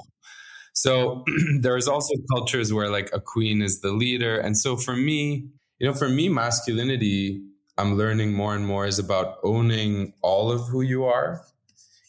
So 0.72 1.24
there's 1.60 1.88
also 1.88 2.14
cultures 2.30 2.72
where 2.72 2.90
like 2.90 3.10
a 3.12 3.20
queen 3.20 3.62
is 3.62 3.80
the 3.80 3.92
leader. 3.92 4.38
And 4.38 4.56
so 4.58 4.76
for 4.76 4.96
me, 4.96 5.48
you 5.78 5.86
know, 5.86 5.94
for 5.94 6.08
me, 6.08 6.28
masculinity, 6.28 7.42
I'm 7.78 7.96
learning 7.96 8.32
more 8.32 8.54
and 8.54 8.66
more 8.66 8.86
is 8.86 8.98
about 8.98 9.38
owning 9.42 10.14
all 10.22 10.52
of 10.52 10.68
who 10.68 10.82
you 10.82 11.04
are, 11.04 11.42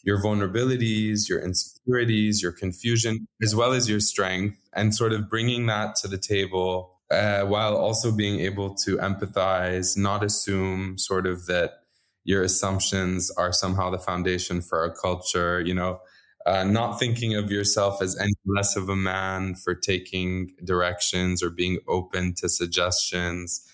your 0.06 0.22
vulnerabilities, 0.22 1.28
your 1.28 1.40
insecurities, 1.40 2.40
your 2.40 2.52
confusion, 2.52 3.26
as 3.42 3.54
well 3.54 3.72
as 3.72 3.90
your 3.90 4.00
strength, 4.00 4.56
and 4.72 4.94
sort 4.94 5.12
of 5.12 5.28
bringing 5.28 5.66
that 5.66 5.96
to 5.96 6.08
the 6.08 6.16
table 6.16 6.96
uh, 7.10 7.42
while 7.42 7.76
also 7.76 8.12
being 8.12 8.40
able 8.40 8.74
to 8.74 8.96
empathize, 8.98 9.98
not 9.98 10.24
assume 10.24 10.96
sort 10.96 11.26
of 11.26 11.46
that 11.46 11.82
your 12.24 12.42
assumptions 12.42 13.30
are 13.32 13.52
somehow 13.52 13.90
the 13.90 13.98
foundation 13.98 14.62
for 14.62 14.84
a 14.84 14.94
culture, 14.94 15.60
you 15.60 15.74
know, 15.74 16.00
uh, 16.46 16.62
not 16.62 16.98
thinking 16.98 17.34
of 17.34 17.50
yourself 17.50 18.00
as 18.00 18.16
any 18.18 18.32
less 18.46 18.76
of 18.76 18.88
a 18.88 18.96
man 18.96 19.56
for 19.56 19.74
taking 19.74 20.52
directions 20.64 21.42
or 21.42 21.50
being 21.50 21.78
open 21.88 22.32
to 22.34 22.48
suggestions. 22.48 23.68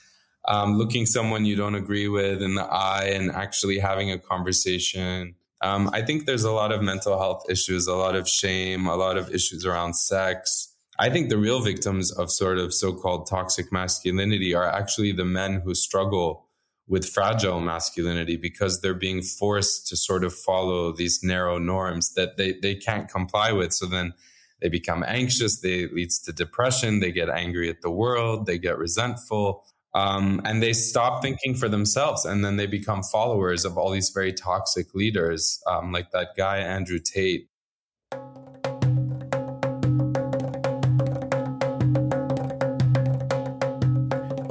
Um, 0.48 0.76
looking 0.76 1.04
someone 1.06 1.44
you 1.44 1.56
don't 1.56 1.74
agree 1.74 2.08
with 2.08 2.42
in 2.42 2.54
the 2.54 2.64
eye 2.64 3.10
and 3.12 3.30
actually 3.30 3.78
having 3.78 4.10
a 4.10 4.18
conversation. 4.18 5.34
Um, 5.62 5.90
I 5.92 6.02
think 6.02 6.26
there's 6.26 6.44
a 6.44 6.52
lot 6.52 6.72
of 6.72 6.82
mental 6.82 7.18
health 7.18 7.44
issues, 7.48 7.86
a 7.86 7.94
lot 7.94 8.16
of 8.16 8.28
shame, 8.28 8.86
a 8.86 8.96
lot 8.96 9.16
of 9.16 9.32
issues 9.32 9.64
around 9.64 9.94
sex, 9.94 10.72
I 10.98 11.10
think 11.10 11.30
the 11.30 11.38
real 11.38 11.60
victims 11.60 12.12
of 12.12 12.30
sort 12.30 12.58
of 12.58 12.74
so 12.74 12.92
called 12.92 13.26
toxic 13.26 13.72
masculinity 13.72 14.54
are 14.54 14.68
actually 14.68 15.12
the 15.12 15.24
men 15.24 15.62
who 15.64 15.74
struggle 15.74 16.48
with 16.86 17.08
fragile 17.08 17.60
masculinity 17.60 18.36
because 18.36 18.80
they're 18.80 18.92
being 18.94 19.22
forced 19.22 19.88
to 19.88 19.96
sort 19.96 20.22
of 20.22 20.34
follow 20.34 20.92
these 20.92 21.20
narrow 21.22 21.58
norms 21.58 22.12
that 22.14 22.36
they, 22.36 22.52
they 22.60 22.74
can't 22.74 23.08
comply 23.08 23.52
with. 23.52 23.72
So 23.72 23.86
then 23.86 24.12
they 24.60 24.68
become 24.68 25.02
anxious, 25.06 25.60
they 25.60 25.88
leads 25.88 26.20
to 26.20 26.32
depression, 26.32 27.00
they 27.00 27.10
get 27.10 27.30
angry 27.30 27.70
at 27.70 27.80
the 27.80 27.90
world, 27.90 28.46
they 28.46 28.58
get 28.58 28.76
resentful. 28.76 29.64
Um, 29.94 30.40
and 30.44 30.62
they 30.62 30.72
stop 30.72 31.20
thinking 31.20 31.54
for 31.54 31.68
themselves 31.68 32.24
and 32.24 32.42
then 32.42 32.56
they 32.56 32.66
become 32.66 33.02
followers 33.02 33.66
of 33.66 33.76
all 33.76 33.90
these 33.90 34.08
very 34.08 34.32
toxic 34.32 34.94
leaders 34.94 35.60
um, 35.66 35.92
like 35.92 36.10
that 36.12 36.28
guy 36.34 36.58
andrew 36.58 36.98
tate 36.98 37.50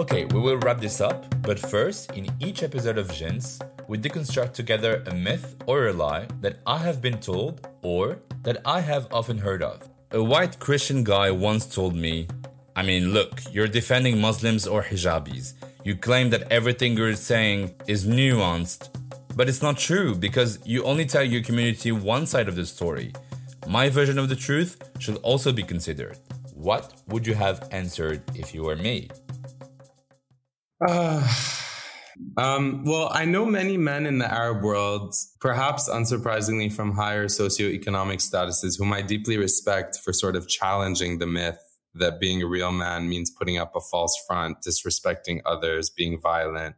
Okay, 0.02 0.26
we 0.26 0.40
will 0.40 0.58
wrap 0.58 0.82
this 0.82 1.00
up, 1.00 1.26
but 1.42 1.58
first, 1.58 2.12
in 2.14 2.28
each 2.40 2.64
episode 2.64 2.98
of 2.98 3.08
Jins, 3.14 3.60
we 3.88 3.98
deconstruct 3.98 4.54
together 4.54 5.04
a 5.08 5.14
myth 5.14 5.56
or 5.68 5.88
a 5.88 5.94
lie 5.94 6.28
that 6.42 6.60
I 6.66 6.80
have 6.80 7.02
been 7.02 7.20
told 7.20 7.68
or 7.82 8.20
that 8.44 8.58
I 8.66 8.82
have 8.82 9.08
often 9.12 9.38
heard 9.38 9.64
of. 9.64 9.88
A 10.12 10.22
white 10.22 10.60
Christian 10.60 11.04
guy 11.04 11.32
once 11.32 11.66
told 11.66 11.96
me, 11.96 12.28
I 12.76 12.84
mean, 12.84 13.12
look, 13.14 13.42
you're 13.52 13.68
defending 13.68 14.22
Muslims 14.22 14.66
or 14.66 14.82
hijabis. 14.84 15.54
You 15.84 15.96
claim 15.96 16.30
that 16.30 16.50
everything 16.52 16.96
you're 16.96 17.16
saying 17.16 17.76
is 17.88 18.06
nuanced, 18.06 18.90
but 19.36 19.50
it's 19.50 19.62
not 19.62 19.78
true 19.78 20.16
because 20.16 20.60
you 20.66 20.84
only 20.84 21.06
tell 21.06 21.24
your 21.24 21.44
community 21.44 21.92
one 21.92 22.26
side 22.26 22.48
of 22.48 22.56
the 22.56 22.66
story. 22.66 23.14
My 23.68 23.90
version 23.90 24.18
of 24.18 24.30
the 24.30 24.36
truth 24.36 24.82
should 25.00 25.18
also 25.18 25.52
be 25.52 25.64
considered. 25.64 26.18
What 26.54 26.94
would 27.08 27.28
you 27.28 27.34
have 27.34 27.68
answered 27.72 28.24
if 28.36 28.54
you 28.54 28.64
were 28.64 28.76
me? 28.76 29.10
Uh, 30.88 31.28
um, 32.38 32.86
well, 32.86 33.10
I 33.12 33.26
know 33.26 33.46
many 33.46 33.76
men 33.76 34.06
in 34.06 34.18
the 34.18 34.32
Arab 34.32 34.64
world, 34.64 35.14
perhaps 35.42 35.90
unsurprisingly 35.90 36.72
from 36.72 36.96
higher 36.96 37.28
socioeconomic 37.28 38.22
statuses, 38.22 38.78
whom 38.78 38.94
I 38.94 39.02
deeply 39.02 39.38
respect 39.38 40.00
for 40.04 40.14
sort 40.14 40.36
of 40.38 40.48
challenging 40.48 41.18
the 41.20 41.28
myth 41.28 41.60
that 41.96 42.20
being 42.20 42.42
a 42.42 42.48
real 42.48 42.72
man 42.72 43.10
means 43.10 43.30
putting 43.30 43.58
up 43.58 43.76
a 43.76 43.82
false 43.82 44.16
front, 44.28 44.58
disrespecting 44.62 45.42
others, 45.46 45.90
being 45.90 46.20
violent, 46.20 46.76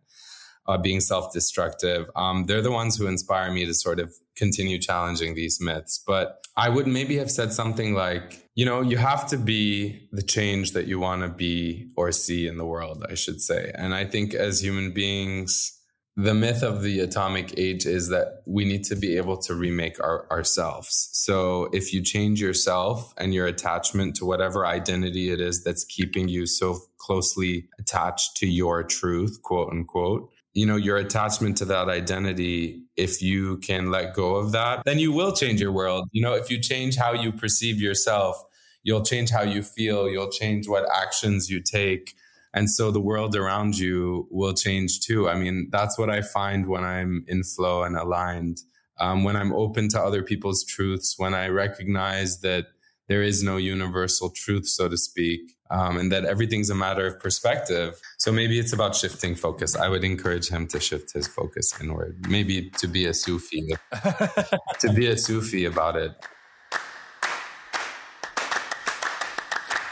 uh, 0.67 0.77
being 0.77 0.99
self 0.99 1.33
destructive. 1.33 2.09
Um, 2.15 2.45
they're 2.45 2.61
the 2.61 2.71
ones 2.71 2.97
who 2.97 3.07
inspire 3.07 3.51
me 3.51 3.65
to 3.65 3.73
sort 3.73 3.99
of 3.99 4.13
continue 4.35 4.79
challenging 4.79 5.35
these 5.35 5.59
myths. 5.61 6.01
But 6.05 6.43
I 6.55 6.69
would 6.69 6.87
maybe 6.87 7.17
have 7.17 7.31
said 7.31 7.51
something 7.51 7.93
like, 7.93 8.47
you 8.55 8.65
know, 8.65 8.81
you 8.81 8.97
have 8.97 9.27
to 9.29 9.37
be 9.37 10.07
the 10.11 10.21
change 10.21 10.71
that 10.73 10.85
you 10.87 10.99
want 10.99 11.23
to 11.23 11.29
be 11.29 11.89
or 11.97 12.11
see 12.11 12.47
in 12.47 12.57
the 12.57 12.65
world, 12.65 13.05
I 13.09 13.15
should 13.15 13.41
say. 13.41 13.71
And 13.73 13.93
I 13.93 14.05
think 14.05 14.33
as 14.33 14.63
human 14.63 14.91
beings, 14.91 15.79
the 16.15 16.33
myth 16.33 16.61
of 16.61 16.83
the 16.83 16.99
atomic 16.99 17.57
age 17.57 17.85
is 17.87 18.09
that 18.09 18.43
we 18.45 18.65
need 18.65 18.83
to 18.83 18.95
be 18.95 19.17
able 19.17 19.37
to 19.37 19.55
remake 19.55 19.99
our, 19.99 20.29
ourselves. 20.29 21.09
So 21.13 21.69
if 21.73 21.91
you 21.91 22.03
change 22.03 22.39
yourself 22.39 23.13
and 23.17 23.33
your 23.33 23.47
attachment 23.47 24.15
to 24.17 24.25
whatever 24.25 24.65
identity 24.65 25.31
it 25.31 25.41
is 25.41 25.63
that's 25.63 25.83
keeping 25.83 26.27
you 26.27 26.45
so 26.45 26.77
closely 26.99 27.67
attached 27.79 28.37
to 28.37 28.47
your 28.47 28.83
truth, 28.83 29.41
quote 29.41 29.71
unquote, 29.71 30.29
you 30.53 30.67
know, 30.67 30.75
your 30.75 30.97
attachment 30.97 31.57
to 31.57 31.65
that 31.65 31.89
identity, 31.89 32.83
if 32.95 33.23
you 33.23 33.57
can 33.57 33.89
let 33.89 34.13
go 34.13 34.35
of 34.35 34.51
that, 34.51 34.83
then 34.85 34.99
you 34.99 35.11
will 35.11 35.31
change 35.31 35.59
your 35.59 35.71
world. 35.71 36.07
You 36.11 36.21
know, 36.21 36.35
if 36.35 36.51
you 36.51 36.59
change 36.59 36.95
how 36.95 37.13
you 37.13 37.31
perceive 37.31 37.81
yourself, 37.81 38.39
you'll 38.83 39.03
change 39.03 39.31
how 39.31 39.41
you 39.41 39.63
feel, 39.63 40.07
you'll 40.07 40.29
change 40.29 40.67
what 40.67 40.85
actions 40.93 41.49
you 41.49 41.59
take. 41.59 42.13
And 42.53 42.69
so 42.69 42.91
the 42.91 42.99
world 42.99 43.35
around 43.35 43.77
you 43.77 44.27
will 44.29 44.53
change 44.53 44.99
too. 44.99 45.27
I 45.29 45.35
mean, 45.35 45.69
that's 45.71 45.97
what 45.97 46.09
I 46.09 46.21
find 46.21 46.67
when 46.67 46.83
I'm 46.83 47.25
in 47.27 47.43
flow 47.43 47.83
and 47.83 47.95
aligned. 47.95 48.61
Um, 48.99 49.23
when 49.23 49.35
I'm 49.35 49.53
open 49.53 49.89
to 49.89 50.01
other 50.01 50.21
people's 50.21 50.63
truths, 50.63 51.15
when 51.17 51.33
I 51.33 51.47
recognize 51.47 52.41
that 52.41 52.67
there 53.07 53.23
is 53.23 53.43
no 53.43 53.57
universal 53.57 54.29
truth, 54.29 54.67
so 54.67 54.87
to 54.87 54.97
speak, 54.97 55.55
um, 55.71 55.97
and 55.97 56.11
that 56.11 56.25
everything's 56.25 56.69
a 56.69 56.75
matter 56.75 57.05
of 57.05 57.19
perspective. 57.19 57.99
So 58.17 58.31
maybe 58.31 58.59
it's 58.59 58.71
about 58.71 58.95
shifting 58.95 59.35
focus. 59.35 59.75
I 59.75 59.89
would 59.89 60.03
encourage 60.03 60.47
him 60.47 60.67
to 60.67 60.79
shift 60.79 61.13
his 61.13 61.27
focus 61.27 61.73
inward, 61.81 62.25
maybe 62.29 62.69
to 62.77 62.87
be 62.87 63.05
a 63.05 63.13
Sufi, 63.13 63.67
to 64.79 64.93
be 64.93 65.07
a 65.07 65.17
Sufi 65.17 65.65
about 65.65 65.95
it. 65.95 66.11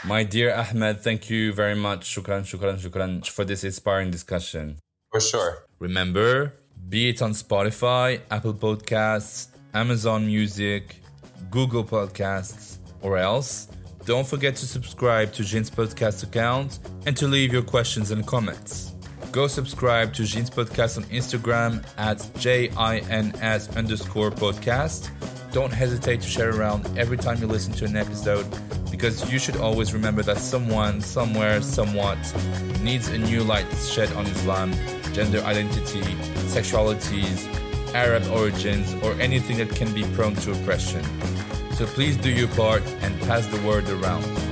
My 0.04 0.24
dear 0.24 0.52
Ahmed, 0.52 1.00
thank 1.00 1.30
you 1.30 1.52
very 1.52 1.76
much. 1.76 2.12
Shukran, 2.12 2.42
shukran, 2.42 2.80
shukran 2.80 3.24
for 3.24 3.44
this 3.44 3.62
inspiring 3.62 4.10
discussion. 4.10 4.78
For 5.12 5.20
sure. 5.20 5.66
Remember, 5.78 6.54
be 6.88 7.10
it 7.10 7.22
on 7.22 7.32
Spotify, 7.32 8.20
Apple 8.28 8.54
Podcasts, 8.54 9.48
Amazon 9.72 10.26
Music, 10.26 10.96
Google 11.52 11.84
Podcasts, 11.84 12.78
or 13.00 13.16
else, 13.16 13.68
don't 14.04 14.26
forget 14.26 14.56
to 14.56 14.66
subscribe 14.66 15.32
to 15.34 15.44
Jins 15.44 15.70
podcast 15.70 16.24
account 16.24 16.80
and 17.06 17.16
to 17.16 17.28
leave 17.28 17.52
your 17.52 17.62
questions 17.62 18.10
and 18.10 18.26
comments. 18.26 18.92
Go 19.30 19.46
subscribe 19.46 20.12
to 20.14 20.22
Jins 20.22 20.50
podcast 20.50 20.96
on 20.96 21.04
Instagram 21.04 21.84
at 21.96 22.28
J-I-N-S 22.38 23.76
underscore 23.76 24.32
podcast. 24.32 25.10
Don't 25.52 25.70
hesitate 25.70 26.22
to 26.22 26.28
share 26.28 26.48
around 26.58 26.88
every 26.96 27.18
time 27.18 27.38
you 27.38 27.46
listen 27.46 27.74
to 27.74 27.84
an 27.84 27.94
episode 27.94 28.46
because 28.90 29.30
you 29.30 29.38
should 29.38 29.56
always 29.56 29.92
remember 29.92 30.22
that 30.22 30.38
someone, 30.38 31.02
somewhere, 31.02 31.60
somewhat 31.60 32.16
needs 32.80 33.08
a 33.08 33.18
new 33.18 33.44
light 33.44 33.66
shed 33.76 34.10
on 34.14 34.24
Islam, 34.24 34.72
gender 35.12 35.40
identity, 35.40 36.00
sexualities, 36.48 37.46
Arab 37.94 38.26
origins, 38.30 38.94
or 39.02 39.12
anything 39.20 39.58
that 39.58 39.68
can 39.76 39.92
be 39.92 40.04
prone 40.14 40.34
to 40.36 40.52
oppression. 40.52 41.04
So 41.74 41.84
please 41.84 42.16
do 42.16 42.30
your 42.30 42.48
part 42.48 42.82
and 43.02 43.20
pass 43.22 43.46
the 43.46 43.60
word 43.60 43.86
around. 43.90 44.51